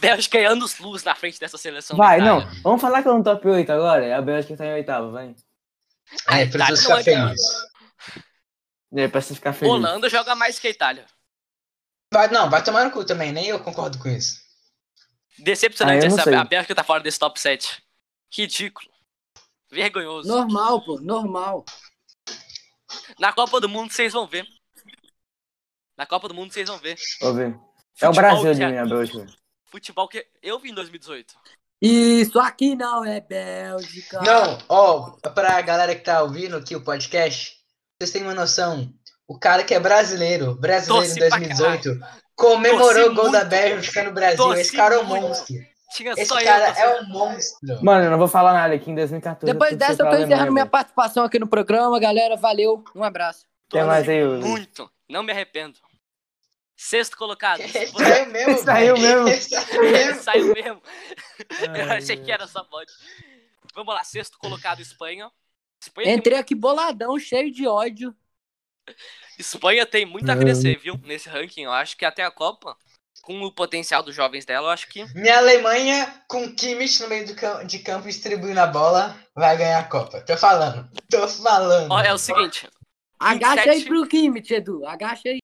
Bélgica 0.00 0.38
é 0.38 0.44
anos 0.46 0.78
luz 0.78 1.02
na 1.02 1.14
frente 1.14 1.40
dessa 1.40 1.58
seleção. 1.58 1.96
Vai, 1.96 2.20
não. 2.20 2.40
Vamos 2.62 2.80
falar 2.80 3.02
que 3.02 3.08
é 3.08 3.12
no 3.12 3.22
top 3.22 3.46
8 3.48 3.70
agora. 3.72 4.16
A 4.16 4.22
Bélgica 4.22 4.56
tá 4.56 4.64
em 4.64 4.74
oitavo, 4.74 5.10
vai. 5.10 5.34
A 6.28 6.38
É, 6.38 6.46
pra 6.46 6.68
não 6.68 6.76
ficar 6.76 7.00
é 7.00 7.02
feliz. 7.02 7.40
É, 8.94 9.08
pra 9.08 9.20
você 9.20 9.34
ficar 9.34 9.52
feliz. 9.52 9.74
Holanda 9.74 10.08
joga 10.08 10.36
mais 10.36 10.58
que 10.60 10.68
a 10.68 10.70
Itália. 10.70 11.04
Vai, 12.14 12.28
não, 12.28 12.48
vai 12.48 12.62
tomar 12.62 12.84
no 12.84 12.92
cu 12.92 13.04
também. 13.04 13.32
Nem 13.32 13.48
eu 13.48 13.58
concordo 13.58 13.98
com 13.98 14.08
isso. 14.08 14.40
Decepcionante 15.40 16.04
Ah, 16.04 16.06
essa. 16.06 16.22
sei. 16.22 16.34
A 16.34 16.44
Bélgica 16.44 16.74
tá 16.74 16.84
fora 16.84 17.02
desse 17.02 17.18
top 17.18 17.38
7. 17.38 17.82
Ridículo. 18.32 18.88
Vergonhoso. 19.70 20.28
Normal, 20.28 20.84
pô, 20.84 21.00
normal. 21.00 21.64
Na 23.18 23.32
Copa 23.32 23.60
do 23.60 23.68
Mundo 23.68 23.92
vocês 23.92 24.12
vão 24.12 24.26
ver. 24.26 24.46
Na 25.96 26.06
Copa 26.06 26.28
do 26.28 26.34
Mundo 26.34 26.52
vocês 26.52 26.68
vão 26.68 26.78
ver. 26.78 26.96
Vou 27.20 27.34
ver. 27.34 27.46
É 28.00 28.08
o 28.08 28.12
Futebol 28.12 28.12
Brasil 28.14 28.50
que 28.50 28.54
de 28.56 28.64
a- 28.64 28.68
minha 28.68 28.86
Bélgica. 28.86 29.26
Futebol 29.66 30.08
que 30.08 30.26
eu 30.42 30.58
vi 30.58 30.70
em 30.70 30.74
2018. 30.74 31.34
Isso 31.80 32.38
aqui 32.38 32.74
não 32.74 33.04
é 33.04 33.20
Bélgica. 33.20 34.20
Não, 34.22 34.58
ó, 34.68 35.10
pra 35.34 35.60
galera 35.62 35.94
que 35.94 36.02
tá 36.02 36.22
ouvindo 36.22 36.56
aqui 36.56 36.74
o 36.76 36.82
podcast, 36.84 37.56
vocês 38.00 38.12
têm 38.12 38.22
uma 38.22 38.34
noção. 38.34 38.92
O 39.28 39.38
cara 39.38 39.64
que 39.64 39.74
é 39.74 39.80
brasileiro, 39.80 40.54
brasileiro 40.54 41.04
Torci 41.06 41.16
em 41.16 41.28
pra 41.28 41.38
2018, 41.38 42.00
comemorou 42.34 42.92
Torci 42.92 43.08
o 43.08 43.14
gol 43.14 43.30
da. 43.30 43.44
Bélgica 43.44 44.04
no 44.04 44.12
Brasil. 44.12 44.36
Torci 44.38 44.60
Esse 44.60 44.76
cara 44.76 44.94
é 44.94 44.98
um 44.98 45.04
monstro. 45.04 45.54
Tinha 45.92 46.12
Esse 46.12 46.26
só 46.26 46.42
cara 46.42 46.68
eu. 46.80 46.90
é 46.90 47.00
um 47.00 47.08
monstro. 47.08 47.84
Mano, 47.84 48.04
eu 48.06 48.10
não 48.10 48.18
vou 48.18 48.28
falar 48.28 48.52
nada 48.52 48.74
aqui 48.74 48.90
em 48.90 48.94
2014. 48.94 49.52
Depois 49.52 49.76
dessa, 49.76 50.02
eu 50.02 50.10
tô 50.10 50.16
encerrando 50.16 50.52
minha 50.52 50.66
participação 50.66 51.24
aqui 51.24 51.38
no 51.38 51.46
programa, 51.46 51.98
galera. 52.00 52.36
Valeu, 52.36 52.84
um 52.94 53.04
abraço. 53.04 53.46
Quer 53.68 53.84
mais 53.84 54.08
aí, 54.08 54.18
Edu? 54.18 54.46
Muito. 54.46 54.90
Não 55.08 55.22
me 55.22 55.32
arrependo. 55.32 55.78
Sexto 56.76 57.16
colocado. 57.16 57.60
Saiu 57.66 58.26
mesmo. 58.26 58.58
Saiu 58.58 58.98
mesmo. 58.98 59.28
Saiu 59.40 59.82
mesmo. 59.92 60.22
Saiu 60.22 60.54
mesmo. 60.54 60.82
Eu 61.74 61.92
achei 61.92 62.16
que 62.16 62.30
era 62.30 62.46
só 62.46 62.62
pode. 62.64 62.92
Vamos 63.74 63.94
lá, 63.94 64.02
sexto 64.04 64.38
colocado 64.38 64.80
Espanha. 64.80 65.30
Espanha 65.80 66.06
tem, 66.06 66.16
Entrei 66.16 66.38
aqui 66.38 66.54
boladão, 66.54 67.18
cheio 67.18 67.50
de 67.50 67.66
ódio. 67.66 68.14
Espanha 69.38 69.84
tem 69.84 70.06
muito 70.06 70.30
a 70.30 70.36
crescer, 70.36 70.78
viu? 70.78 70.98
Nesse 71.04 71.28
ranking. 71.28 71.62
Eu 71.62 71.72
acho 71.72 71.96
que 71.96 72.04
até 72.04 72.24
a 72.24 72.30
Copa, 72.30 72.76
com 73.26 73.42
o 73.42 73.50
potencial 73.52 74.04
dos 74.04 74.14
jovens 74.14 74.44
dela, 74.44 74.68
eu 74.68 74.70
acho 74.70 74.88
que. 74.88 75.04
Minha 75.14 75.38
Alemanha, 75.38 76.22
com 76.28 76.54
Kimmich 76.54 77.02
no 77.02 77.08
meio 77.08 77.26
do 77.26 77.34
cam- 77.34 77.64
de 77.66 77.80
campo 77.80 78.06
distribuindo 78.06 78.60
a 78.60 78.66
bola, 78.68 79.18
vai 79.34 79.56
ganhar 79.56 79.80
a 79.80 79.84
Copa. 79.84 80.20
Tô 80.20 80.36
falando. 80.36 80.88
Tô 81.10 81.26
falando. 81.26 81.90
Ó, 81.90 82.00
é 82.00 82.14
o 82.14 82.18
seguinte: 82.18 82.68
Agacha 83.18 83.62
aí 83.70 83.78
27. 83.80 83.88
pro 83.88 84.06
Kimmich, 84.06 84.54
Edu. 84.54 84.86
Agacha 84.86 85.22
aí. 85.28 85.38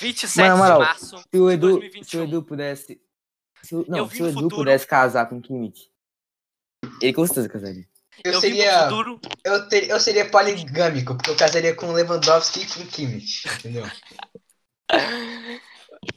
27 0.00 0.36
Mano, 0.38 0.56
moral, 0.56 0.78
de 0.80 0.84
março. 0.86 1.18
Se 1.18 1.38
o 1.38 1.50
Edu, 1.50 1.68
2021. 1.78 2.04
se 2.04 2.16
o 2.16 2.24
Edu 2.24 2.42
pudesse. 2.42 3.00
Se 3.62 3.74
não, 3.86 4.08
se 4.08 4.22
o 4.22 4.26
Edu 4.26 4.34
futuro- 4.34 4.56
pudesse 4.56 4.86
casar 4.86 5.28
com 5.28 5.36
o 5.36 5.42
Kimmich, 5.42 5.90
ele 7.02 7.12
com 7.12 7.26
certeza 7.26 7.48
casaria. 7.50 7.86
eu, 8.24 8.32
Eu 8.32 8.40
seria, 8.40 8.84
futuro. 8.84 9.20
eu, 9.44 9.68
ter- 9.68 9.90
eu 9.90 10.00
seria 10.00 10.30
poligâmico, 10.30 11.14
porque 11.14 11.28
eu 11.30 11.36
casaria 11.36 11.74
com 11.74 11.92
Lewandowski 11.92 12.60
e 12.62 12.66
com 12.66 12.86
Kimmich. 12.86 13.46
Entendeu? 13.58 13.84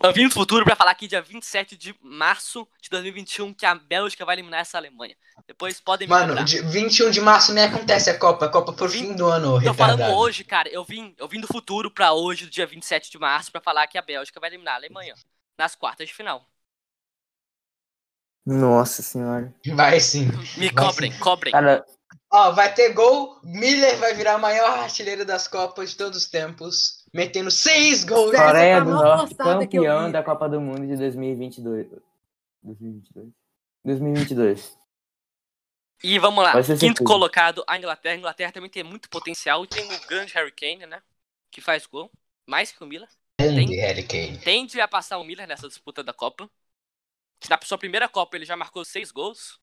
Eu 0.04 0.14
vim 0.14 0.24
no 0.26 0.32
futuro 0.32 0.64
pra 0.66 0.76
falar 0.76 0.92
aqui 0.92 1.08
dia 1.08 1.22
27 1.22 1.76
de 1.78 1.96
março 2.02 2.68
de 2.82 2.90
2021 2.90 3.54
que 3.54 3.66
a 3.66 3.76
Bélgica 3.76 4.26
vai 4.26 4.36
eliminar 4.36 4.62
essa 4.62 4.78
Alemanha. 4.78 5.16
Depois 5.48 5.80
podem 5.80 6.08
me 6.08 6.14
Mano, 6.14 6.44
de 6.44 6.62
21 6.62 7.12
de 7.12 7.22
março 7.22 7.54
nem 7.54 7.64
acontece 7.66 8.10
a 8.10 8.18
Copa. 8.18 8.46
A 8.46 8.50
Copa 8.50 8.74
por 8.74 8.90
Vim- 8.90 9.00
fim 9.08 9.16
do 9.16 9.28
ano, 9.28 9.62
Tô 9.62 9.74
falando 9.74 9.98
retardado. 10.00 10.14
hoje, 10.20 10.44
cara. 10.44 10.70
Eu 10.70 10.84
vim, 10.84 11.14
eu 11.18 11.28
vim 11.28 11.40
do 11.40 11.48
futuro 11.48 11.92
pra 11.92 12.14
hoje, 12.14 12.46
do 12.46 12.52
dia 12.52 12.66
27 12.66 13.12
de 13.12 13.18
março, 13.20 13.52
pra 13.52 13.62
falar 13.62 13.88
que 13.88 13.98
a 13.98 14.02
Bélgica 14.02 14.40
vai 14.40 14.50
eliminar 14.50 14.74
a 14.74 14.78
Alemanha 14.78 15.14
nas 15.58 15.76
quartas 15.76 16.08
de 16.08 16.14
final. 16.14 16.48
Nossa 18.46 19.02
senhora. 19.04 19.54
Vai 19.76 20.00
sim. 20.00 20.26
Me 20.58 20.70
Vai 20.72 20.86
cobrem, 20.86 21.20
cobrem. 21.20 21.52
Cara, 21.52 21.86
Ó, 22.34 22.52
vai 22.54 22.74
ter 22.74 22.94
gol. 22.94 23.40
Miller 23.44 23.98
vai 23.98 24.14
virar 24.14 24.38
o 24.38 24.42
maior 24.42 24.80
artilheiro 24.80 25.26
das 25.26 25.48
Copas 25.48 25.92
de 25.92 25.98
todos 25.98 26.18
os 26.24 26.30
tempos. 26.30 27.01
Metendo 27.14 27.52
seis 27.52 28.04
gols. 28.06 28.32
Coreia 28.36 28.78
tá 28.78 28.84
do 28.86 28.92
Norte, 28.92 29.36
campeão 29.36 30.12
da 30.12 30.24
Copa 30.24 30.48
do 30.48 30.62
Mundo 30.62 30.88
de 30.88 30.96
2022. 30.96 31.88
2022? 32.64 33.28
2022. 33.84 34.78
E 36.04 36.18
vamos 36.18 36.44
lá, 36.44 36.54
quinto 36.54 36.66
certeza. 36.66 37.04
colocado, 37.04 37.64
a 37.68 37.78
Inglaterra. 37.78 38.16
A 38.16 38.18
Inglaterra 38.18 38.52
também 38.52 38.70
tem 38.70 38.84
muito 38.84 39.10
potencial 39.10 39.64
e 39.64 39.68
tem 39.68 39.84
o 39.84 40.08
grande 40.08 40.34
Harry 40.34 40.52
Kane, 40.52 40.86
né? 40.86 41.02
Que 41.52 41.62
faz 41.62 41.86
gol, 41.86 42.10
mais 42.48 42.72
que 42.72 42.84
o 42.84 42.88
Miller. 42.88 43.10
Grande 43.40 43.76
Harry 43.76 44.04
Kane. 44.08 44.38
Tende 44.40 44.80
a 44.80 44.88
passar 44.88 45.18
o 45.18 45.24
Miller 45.24 45.48
nessa 45.48 45.68
disputa 45.68 46.04
da 46.04 46.14
Copa. 46.14 46.50
Na 47.50 47.60
sua 47.64 47.78
primeira 47.78 48.08
Copa 48.08 48.38
ele 48.38 48.46
já 48.46 48.56
marcou 48.56 48.86
seis 48.86 49.12
gols. 49.12 49.60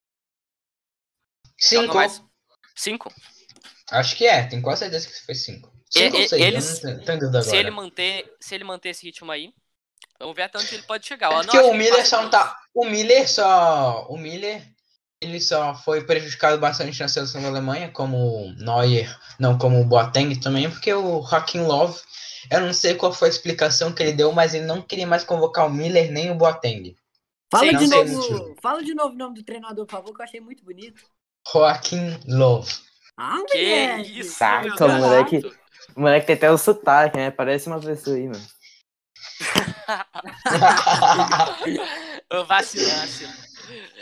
Cinco. 1.56 1.94
mais- 1.94 2.22
Cinco. 2.74 3.12
Acho 3.90 4.16
que 4.16 4.26
é, 4.26 4.44
tenho 4.46 4.62
quase 4.62 4.80
certeza 4.80 5.08
que 5.08 5.26
foi 5.26 5.34
cinco. 5.34 5.72
E- 5.94 6.00
Cinco 6.00 6.16
e- 6.16 6.20
ou 6.20 6.28
seis? 6.28 6.44
eles- 6.44 6.82
eu 6.84 6.96
não 6.96 7.04
tenho 7.04 7.20
dúvida 7.20 7.42
Se 7.42 7.56
ele 7.56 7.70
manter, 7.70 8.36
se 8.40 8.54
ele 8.54 8.64
manter 8.64 8.90
esse 8.90 9.04
ritmo 9.06 9.30
aí, 9.30 9.54
vamos 10.20 10.36
ver 10.36 10.42
até 10.42 10.58
onde 10.58 10.74
ele 10.74 10.84
pode 10.84 11.06
chegar. 11.06 11.30
Não 11.44 11.54
Porque 11.54 11.58
o 11.58 11.74
Miller 11.74 12.06
só 12.06 12.22
não 12.22 12.30
tá. 12.30 12.56
O 12.74 12.84
Miller 12.84 13.28
só. 13.28 14.06
O 14.08 14.16
Miller. 14.16 14.62
ele 15.22 15.40
só 15.40 15.74
foi 15.76 16.04
prejudicado 16.06 16.58
bastante 16.60 17.00
na 17.00 17.08
seleção 17.08 17.42
da 17.42 17.48
Alemanha, 17.48 17.90
como 17.92 18.16
o 18.18 18.52
Neuer, 18.54 19.08
não 19.38 19.58
como 19.58 19.80
o 19.80 19.84
Boateng 19.84 20.34
também, 20.40 20.70
porque 20.70 20.94
o 20.94 21.22
Joaquim 21.22 21.60
Love, 21.60 22.00
eu 22.50 22.60
não 22.62 22.72
sei 22.74 22.94
qual 22.96 23.12
foi 23.12 23.28
a 23.28 23.32
explicação 23.32 23.92
que 23.92 24.02
ele 24.02 24.14
deu, 24.14 24.32
mas 24.32 24.54
ele 24.54 24.66
não 24.66 24.82
queria 24.82 25.06
mais 25.08 25.24
convocar 25.24 25.66
o 25.66 25.70
Miller 25.74 26.12
nem 26.12 26.30
o 26.30 26.36
Boateng. 26.36 26.96
Fala 27.50 27.64
Sim, 27.64 27.76
de 27.76 27.86
novo. 27.88 28.12
motivo. 28.12 28.56
Fala 28.62 28.82
de 28.82 28.94
novo 28.94 29.14
o 29.14 29.18
nome 29.18 29.34
do 29.34 29.44
treinador, 29.44 29.84
por 29.86 29.92
favor, 29.92 30.14
que 30.14 30.20
eu 30.22 30.24
achei 30.24 30.40
muito 30.40 30.64
bonito. 30.64 31.04
Joaquim 31.52 32.20
Love. 32.28 32.72
Ah, 33.20 33.38
Que 33.48 33.88
moleque. 33.94 34.20
isso, 34.20 34.38
Saca, 34.38 34.62
meu 34.68 34.76
Deus. 34.76 34.92
moleque. 34.92 35.38
O 35.96 36.00
moleque 36.00 36.26
tem 36.26 36.36
até 36.36 36.48
o 36.50 36.56
sotaque, 36.56 37.16
né? 37.16 37.30
Parece 37.32 37.66
uma 37.66 37.80
pessoa 37.80 38.14
aí, 38.16 38.28
mano. 38.28 38.46
Ô, 42.32 42.44
Vacilasse. 42.44 43.26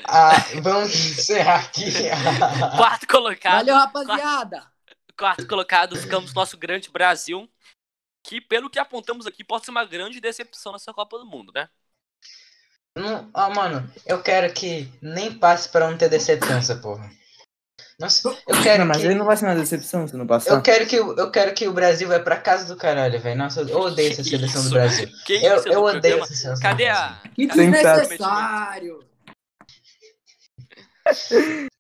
Ah, 0.05 0.33
vamos 0.63 0.95
encerrar 0.95 1.61
aqui. 1.65 1.85
Quarto 2.77 3.07
colocado. 3.09 3.67
Valeu, 3.67 3.75
rapaziada. 3.75 4.67
Quarto 5.19 5.47
colocado, 5.47 5.97
ficamos 5.97 6.31
no 6.35 6.41
nosso 6.41 6.57
grande 6.59 6.91
Brasil. 6.91 7.49
Que, 8.23 8.41
pelo 8.41 8.69
que 8.69 8.79
apontamos 8.79 9.27
aqui, 9.27 9.43
pode 9.45 9.65
ser 9.65 9.71
uma 9.71 9.85
grande 9.85 10.21
decepção 10.21 10.73
nessa 10.73 10.93
Copa 10.93 11.17
do 11.19 11.25
Mundo, 11.25 11.53
né? 11.55 11.69
Não, 12.97 13.31
ah, 13.33 13.49
mano, 13.51 13.89
eu 14.05 14.21
quero 14.23 14.53
que 14.53 14.93
nem 15.01 15.33
passe 15.39 15.69
pra 15.69 15.89
não 15.89 15.97
ter 15.97 16.09
decepção 16.09 16.59
essa 16.59 16.75
porra. 16.77 17.09
Nossa, 17.99 18.29
eu 18.29 18.63
quero 18.63 18.81
Não, 18.81 18.87
mas 18.89 18.99
que... 18.99 19.05
ele 19.07 19.15
não 19.15 19.25
vai 19.25 19.37
ser 19.39 19.47
uma 19.47 19.55
decepção 19.55 20.07
se 20.07 20.15
não 20.17 20.27
passar. 20.27 20.51
Eu 20.55 20.61
quero 20.61 20.87
que, 20.87 21.01
o- 21.01 21.15
eu 21.19 21.31
quero 21.31 21.55
que 21.55 21.67
o 21.67 21.73
Brasil 21.73 22.07
vai 22.07 22.23
pra 22.23 22.37
casa 22.37 22.67
do 22.67 22.77
caralho, 22.79 23.19
velho. 23.19 23.39
Nossa, 23.39 23.63
eu 23.63 23.79
odeio 23.81 24.13
essa 24.13 24.23
seleção 24.23 24.63
do? 24.65 24.71
Brasil. 24.71 25.09
Que 25.25 25.35
Eu, 25.43 25.63
eu 25.65 25.83
odeio 25.83 26.01
programa? 26.19 26.25
essa 26.25 26.35
seleção. 26.35 26.61
Cadê 26.63 26.89
a. 26.89 27.19
Que 27.35 27.47
desnecessário. 27.47 29.01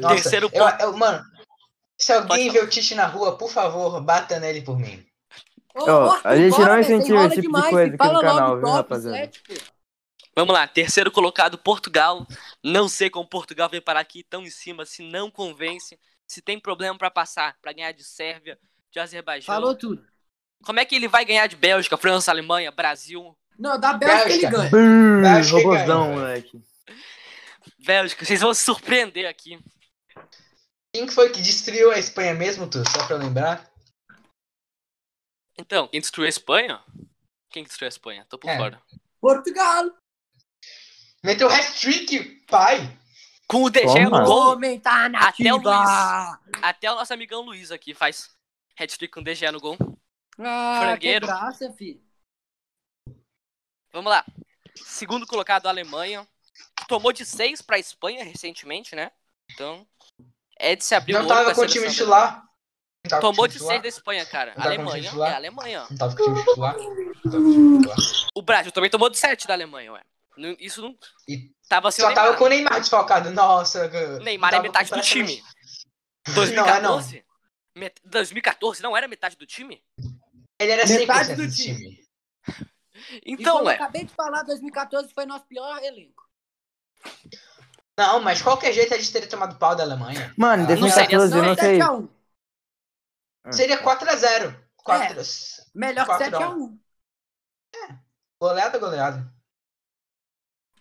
Nossa, 0.00 0.14
Terceiro 0.14 0.46
eu, 0.52 0.64
ponto. 0.64 0.80
eu- 0.82 0.96
mano, 0.96 1.22
se 1.98 2.12
alguém 2.12 2.50
vê 2.50 2.60
o 2.60 2.68
Tite 2.68 2.94
na 2.94 3.06
rua, 3.06 3.36
por 3.36 3.50
favor, 3.50 4.00
bata 4.00 4.38
nele 4.40 4.62
por 4.62 4.78
mim. 4.78 5.04
Ô, 5.74 5.80
Arthur, 5.90 6.20
a 6.24 6.36
gente 6.36 6.58
não 6.58 6.80
incentiva 6.80 7.24
esse 7.26 7.28
tipo 7.36 7.40
de 7.42 7.46
demais, 7.46 7.70
coisa 7.70 7.94
aqui 7.94 8.08
no 8.12 8.20
canal, 8.20 8.58
viu, 8.58 8.68
rapaziada? 8.68 9.30
Vamos 10.38 10.54
lá, 10.54 10.68
terceiro 10.68 11.10
colocado, 11.10 11.58
Portugal. 11.58 12.24
Não 12.62 12.88
sei 12.88 13.10
como 13.10 13.28
Portugal 13.28 13.68
veio 13.68 13.82
parar 13.82 13.98
aqui 13.98 14.22
tão 14.22 14.42
em 14.42 14.50
cima, 14.50 14.86
se 14.86 15.02
não 15.02 15.32
convence, 15.32 15.98
se 16.28 16.40
tem 16.40 16.60
problema 16.60 16.96
pra 16.96 17.10
passar, 17.10 17.56
pra 17.60 17.72
ganhar 17.72 17.90
de 17.90 18.04
Sérvia, 18.04 18.56
de 18.88 19.00
Azerbaijão. 19.00 19.52
Falou 19.52 19.74
tudo. 19.74 20.06
Como 20.62 20.78
é 20.78 20.84
que 20.84 20.94
ele 20.94 21.08
vai 21.08 21.24
ganhar 21.24 21.48
de 21.48 21.56
Bélgica, 21.56 21.96
França, 21.96 22.30
Alemanha, 22.30 22.70
Brasil? 22.70 23.36
Não, 23.58 23.80
da 23.80 23.94
Bélgica 23.94 24.30
ele 24.32 24.42
Bélgica. 24.42 24.56
ganha. 24.58 24.70
Brrr, 24.70 25.26
Acho 25.40 25.56
que 25.56 25.62
robôzão, 25.64 26.06
ganha, 26.06 26.18
moleque. 26.20 26.62
Bélgica, 27.80 28.24
vocês 28.24 28.40
vão 28.40 28.54
se 28.54 28.62
surpreender 28.62 29.28
aqui. 29.28 29.58
Quem 30.94 31.04
que 31.04 31.12
foi 31.12 31.30
que 31.30 31.42
destruiu 31.42 31.90
a 31.90 31.98
Espanha 31.98 32.34
mesmo, 32.34 32.70
tu? 32.70 32.78
Só 32.88 33.08
pra 33.08 33.16
eu 33.16 33.20
lembrar? 33.20 33.68
Então, 35.58 35.88
quem 35.88 36.00
destruiu 36.00 36.26
a 36.26 36.28
Espanha? 36.28 36.80
Quem 37.50 37.64
destruiu 37.64 37.88
a 37.88 37.90
Espanha? 37.90 38.24
Tô 38.28 38.38
por 38.38 38.48
É. 38.48 38.56
fora. 38.56 38.80
Portugal. 39.20 39.90
Meteu 41.28 41.46
hat-trick, 41.46 42.24
pai! 42.48 42.98
Com 43.46 43.64
o 43.64 43.68
DG 43.68 44.04
no 44.06 44.24
gol, 44.24 44.52
Homem 44.52 44.80
tá 44.80 45.04
Até 45.04 45.52
o 45.52 45.58
nativa. 45.58 46.40
até 46.62 46.90
o 46.90 46.94
nosso 46.94 47.12
amigão 47.12 47.42
Luiz 47.42 47.70
aqui 47.70 47.92
faz 47.92 48.30
hat-trick 48.80 49.12
com 49.12 49.20
o 49.20 49.22
DG 49.22 49.50
no 49.50 49.60
gol. 49.60 49.76
Ah, 50.38 50.78
Frangueiro. 50.80 51.26
que 51.26 51.30
graça, 51.30 51.70
filho. 51.74 52.00
Vamos 53.92 54.10
lá. 54.10 54.24
Segundo 54.74 55.26
colocado, 55.26 55.66
a 55.66 55.68
Alemanha. 55.68 56.26
Tomou 56.88 57.12
de 57.12 57.26
6 57.26 57.60
pra 57.60 57.78
Espanha 57.78 58.24
recentemente, 58.24 58.96
né? 58.96 59.10
Então, 59.52 59.86
é 60.58 60.74
de 60.74 60.82
se 60.82 60.94
abrir 60.94 61.12
Não 61.12 61.20
o 61.20 61.24
olho 61.24 61.28
tava 61.28 61.54
com 61.54 61.60
o 61.60 61.66
time 61.66 61.90
titular. 61.90 62.42
Tomou 63.20 63.46
de 63.46 63.52
titular. 63.52 63.74
6 63.74 63.82
da 63.82 63.88
Espanha, 63.88 64.24
cara. 64.24 64.54
Não 64.56 64.64
Alemanha 64.64 65.10
é 65.10 65.34
Alemanha. 65.34 65.86
Não 65.90 65.96
tava 65.98 66.16
com 66.16 66.22
o 66.22 66.24
time 66.24 66.42
titular. 66.42 66.74
Não 66.78 66.84
tava 67.30 67.36
com 67.36 67.50
o 67.50 67.52
time 67.52 67.78
titular. 67.80 67.98
O 68.34 68.40
Brasil 68.40 68.72
também 68.72 68.88
tomou 68.88 69.10
de 69.10 69.18
7 69.18 69.46
da 69.46 69.52
Alemanha, 69.52 69.92
ué. 69.92 70.02
Não- 70.38 70.56
Isso 70.58 70.80
não. 70.80 70.96
E 71.28 71.50
Tava 71.68 71.90
sem 71.90 72.02
Só 72.04 72.10
o 72.10 72.14
tava 72.14 72.28
Neymar. 72.28 72.38
com 72.38 72.44
o 72.44 72.48
Neymar 72.48 72.80
desfalcado. 72.80 73.30
Nossa. 73.30 73.88
Neymar 74.20 74.54
é 74.54 74.60
metade 74.60 74.90
do 74.90 75.00
time. 75.02 75.36
Não 76.26 76.32
é, 76.32 76.34
2014? 76.34 77.24
Met- 77.76 78.00
2014 78.04 78.82
não 78.82 78.96
era 78.96 79.06
metade 79.08 79.36
do 79.36 79.46
time? 79.46 79.82
Ele 80.58 80.72
era 80.72 80.86
100% 80.86 80.98
Metade 81.00 81.34
do 81.36 81.50
time. 81.50 81.98
E 83.24 83.32
Então, 83.32 83.58
como 83.58 83.70
eu 83.70 83.74
acabei 83.74 84.04
de 84.04 84.12
falar, 84.14 84.42
2014 84.42 85.12
foi 85.14 85.26
nosso 85.26 85.46
pior 85.46 85.82
elenco. 85.82 86.26
Não, 87.96 88.20
mas 88.20 88.40
qualquer 88.42 88.72
jeito 88.72 88.94
a 88.94 88.96
gente 88.98 89.12
teria 89.12 89.28
tomado 89.28 89.58
pau 89.58 89.74
da 89.76 89.82
Alemanha. 89.82 90.32
Mano, 90.36 90.64
Ah, 90.64 90.66
seria- 90.66 90.80
2014 90.80 91.32
eu 91.32 91.38
Não, 91.38 91.44
não 91.46 91.52
é 91.52 91.56
sei. 91.56 91.78
7x1. 91.78 92.08
Seria 93.52 93.78
4x0. 93.82 94.68
4... 94.76 95.22
Melhor 95.74 96.04
que 96.06 96.06
4 96.16 96.26
a 96.26 96.40
7x1. 96.40 96.78
Goleada, 98.40 98.78
goleada. 98.78 99.32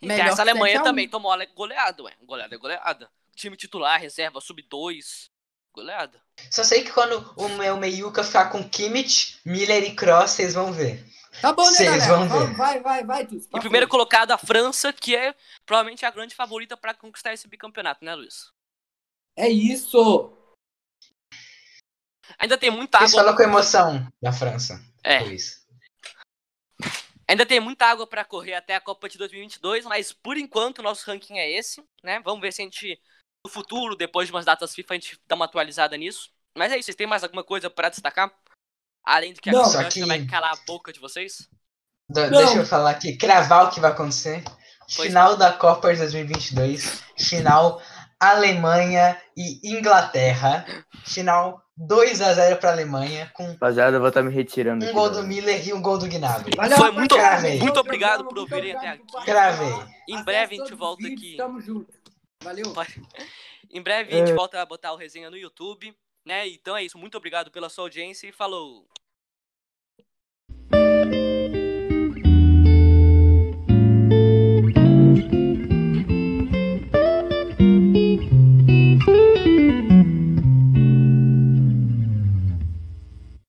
E 0.02 0.08
Melhor 0.08 0.28
essa 0.28 0.42
Alemanha 0.42 0.74
7 0.74 0.78
a 0.78 0.82
1. 0.82 0.84
também 0.84 1.10
tomou 1.10 1.32
goleada, 1.56 2.04
ué. 2.04 2.14
Goleada 2.24 2.54
é 2.56 2.58
goleada. 2.58 3.10
Time 3.36 3.56
titular, 3.58 4.00
reserva, 4.00 4.40
sub-2. 4.42 5.30
Goleada. 5.74 6.20
Só 6.50 6.64
sei 6.64 6.84
que 6.84 6.92
quando 6.92 7.34
o 7.36 7.48
meu 7.50 7.78
meiuca 7.78 8.24
ficar 8.24 8.50
com 8.50 8.68
Kimmich, 8.68 9.40
Miller 9.46 9.84
e 9.84 9.96
Cross, 9.96 10.32
vocês 10.32 10.54
vão 10.56 10.72
ver. 10.72 11.06
Tá 11.40 11.54
bom, 11.54 11.66
né, 11.66 11.72
Vocês 11.72 12.08
galera? 12.08 12.26
vão 12.26 12.48
ver. 12.48 12.56
Vai, 12.56 12.80
vai, 12.80 13.04
vai, 13.04 13.26
Tuts. 13.28 13.48
E 13.54 13.60
primeiro 13.60 13.88
colocado 13.88 14.32
a 14.32 14.38
França, 14.40 14.92
que 14.92 15.16
é 15.16 15.36
provavelmente 15.68 16.04
a 16.04 16.10
grande 16.10 16.34
favorita 16.34 16.76
pra 16.76 16.96
conquistar 16.96 17.32
esse 17.34 17.48
bicampeonato, 17.48 18.04
né, 18.04 18.16
Luiz? 18.16 18.52
É 19.36 19.48
isso. 19.48 20.34
Ainda 22.40 22.58
tem 22.58 22.72
muita 22.72 22.98
Vocês 23.00 23.12
água. 23.14 23.22
falam 23.24 23.36
com 23.38 23.44
emoção 23.44 24.08
da 24.22 24.32
França. 24.32 24.84
É, 25.04 25.20
Luiz. 25.20 25.64
Ainda 27.28 27.46
tem 27.46 27.60
muita 27.60 27.86
água 27.86 28.08
pra 28.08 28.24
correr 28.26 28.54
até 28.56 28.76
a 28.76 28.82
Copa 28.82 29.08
de 29.10 29.18
2022, 29.18 29.86
mas 29.86 30.12
por 30.14 30.38
enquanto 30.38 30.80
o 30.80 30.84
nosso 30.84 31.10
ranking 31.10 31.38
é 31.38 31.52
esse, 31.52 31.84
né? 32.04 32.20
Vamos 32.24 32.42
ver 32.42 32.52
se 32.54 32.62
a 32.62 32.66
gente 32.66 33.00
no 33.46 33.52
futuro, 33.52 33.96
depois 33.96 34.28
de 34.28 34.34
umas 34.34 34.46
datas 34.46 34.74
FIFA, 34.74 34.94
a 34.94 34.98
gente 34.98 35.20
dá 35.28 35.36
uma 35.36 35.46
atualizada 35.46 35.96
nisso. 35.96 36.30
Mas 36.58 36.72
é 36.72 36.78
isso, 36.78 36.86
vocês 36.88 36.96
têm 36.96 37.08
mais 37.08 37.24
alguma 37.24 37.44
coisa 37.44 37.70
pra 37.70 37.90
destacar? 37.90 38.32
Além 39.06 39.34
de 39.34 39.40
que 39.40 39.50
a 39.50 39.54
Não, 39.54 39.90
que- 39.90 40.06
vai 40.06 40.26
calar 40.26 40.52
a 40.54 40.66
boca 40.66 40.92
de 40.92 41.00
vocês? 41.00 41.48
Não. 42.10 42.30
Deixa 42.30 42.58
eu 42.58 42.66
falar 42.66 42.92
aqui, 42.92 43.16
cravar 43.18 43.66
o 43.66 43.70
que 43.70 43.80
vai 43.80 43.92
acontecer. 43.92 44.44
Pois 44.96 45.08
Final 45.10 45.36
da 45.36 45.52
Copa 45.52 45.92
de 45.94 46.00
2022. 46.00 47.04
Final 47.18 47.82
Alemanha 48.20 49.20
e 49.36 49.60
Inglaterra. 49.78 50.66
Final 51.06 51.62
2x0 51.80 52.58
pra 52.58 52.72
Alemanha, 52.72 53.30
com 53.34 53.46
Rapaziada, 53.48 53.98
eu 53.98 54.00
vou 54.00 54.10
estar 54.10 54.24
me 54.24 54.32
retirando 54.34 54.84
um 54.86 54.92
gol 54.94 55.12
do 55.12 55.22
Miller 55.24 55.68
e 55.68 55.74
um 55.74 55.82
gol 55.82 55.98
do 55.98 56.08
Gnabry. 56.08 56.56
Valeu, 56.56 56.78
Foi 56.78 56.92
muito- 56.92 57.16
Cravei. 57.16 57.60
muito 57.60 57.80
obrigado 57.80 58.26
por 58.26 58.36
muito 58.36 58.40
ouvirem 58.40 58.76
obrigado 58.76 58.96
até 58.96 59.04
por 59.12 59.18
aqui. 59.18 59.26
Cravei. 59.26 59.86
Em 60.10 60.24
breve 60.24 60.56
a 60.56 60.60
gente 60.60 60.74
volta 60.74 61.04
vídeos, 61.04 61.22
aqui. 61.22 61.38
Tamo 61.38 61.62
junto. 61.62 61.94
Valeu. 62.44 62.74
Em 63.70 63.82
breve 63.82 64.14
a 64.16 64.18
gente 64.18 64.34
volta 64.34 64.60
a 64.60 64.66
botar 64.66 64.92
o 64.94 64.96
resenha 64.96 65.30
no 65.30 65.38
YouTube, 65.38 65.96
né? 66.26 66.48
Então 66.48 66.76
é 66.76 66.84
isso. 66.84 66.98
Muito 66.98 67.16
obrigado 67.18 67.52
pela 67.52 67.70
sua 67.70 67.84
audiência 67.84 68.28
e 68.28 68.32
falou! 68.32 68.88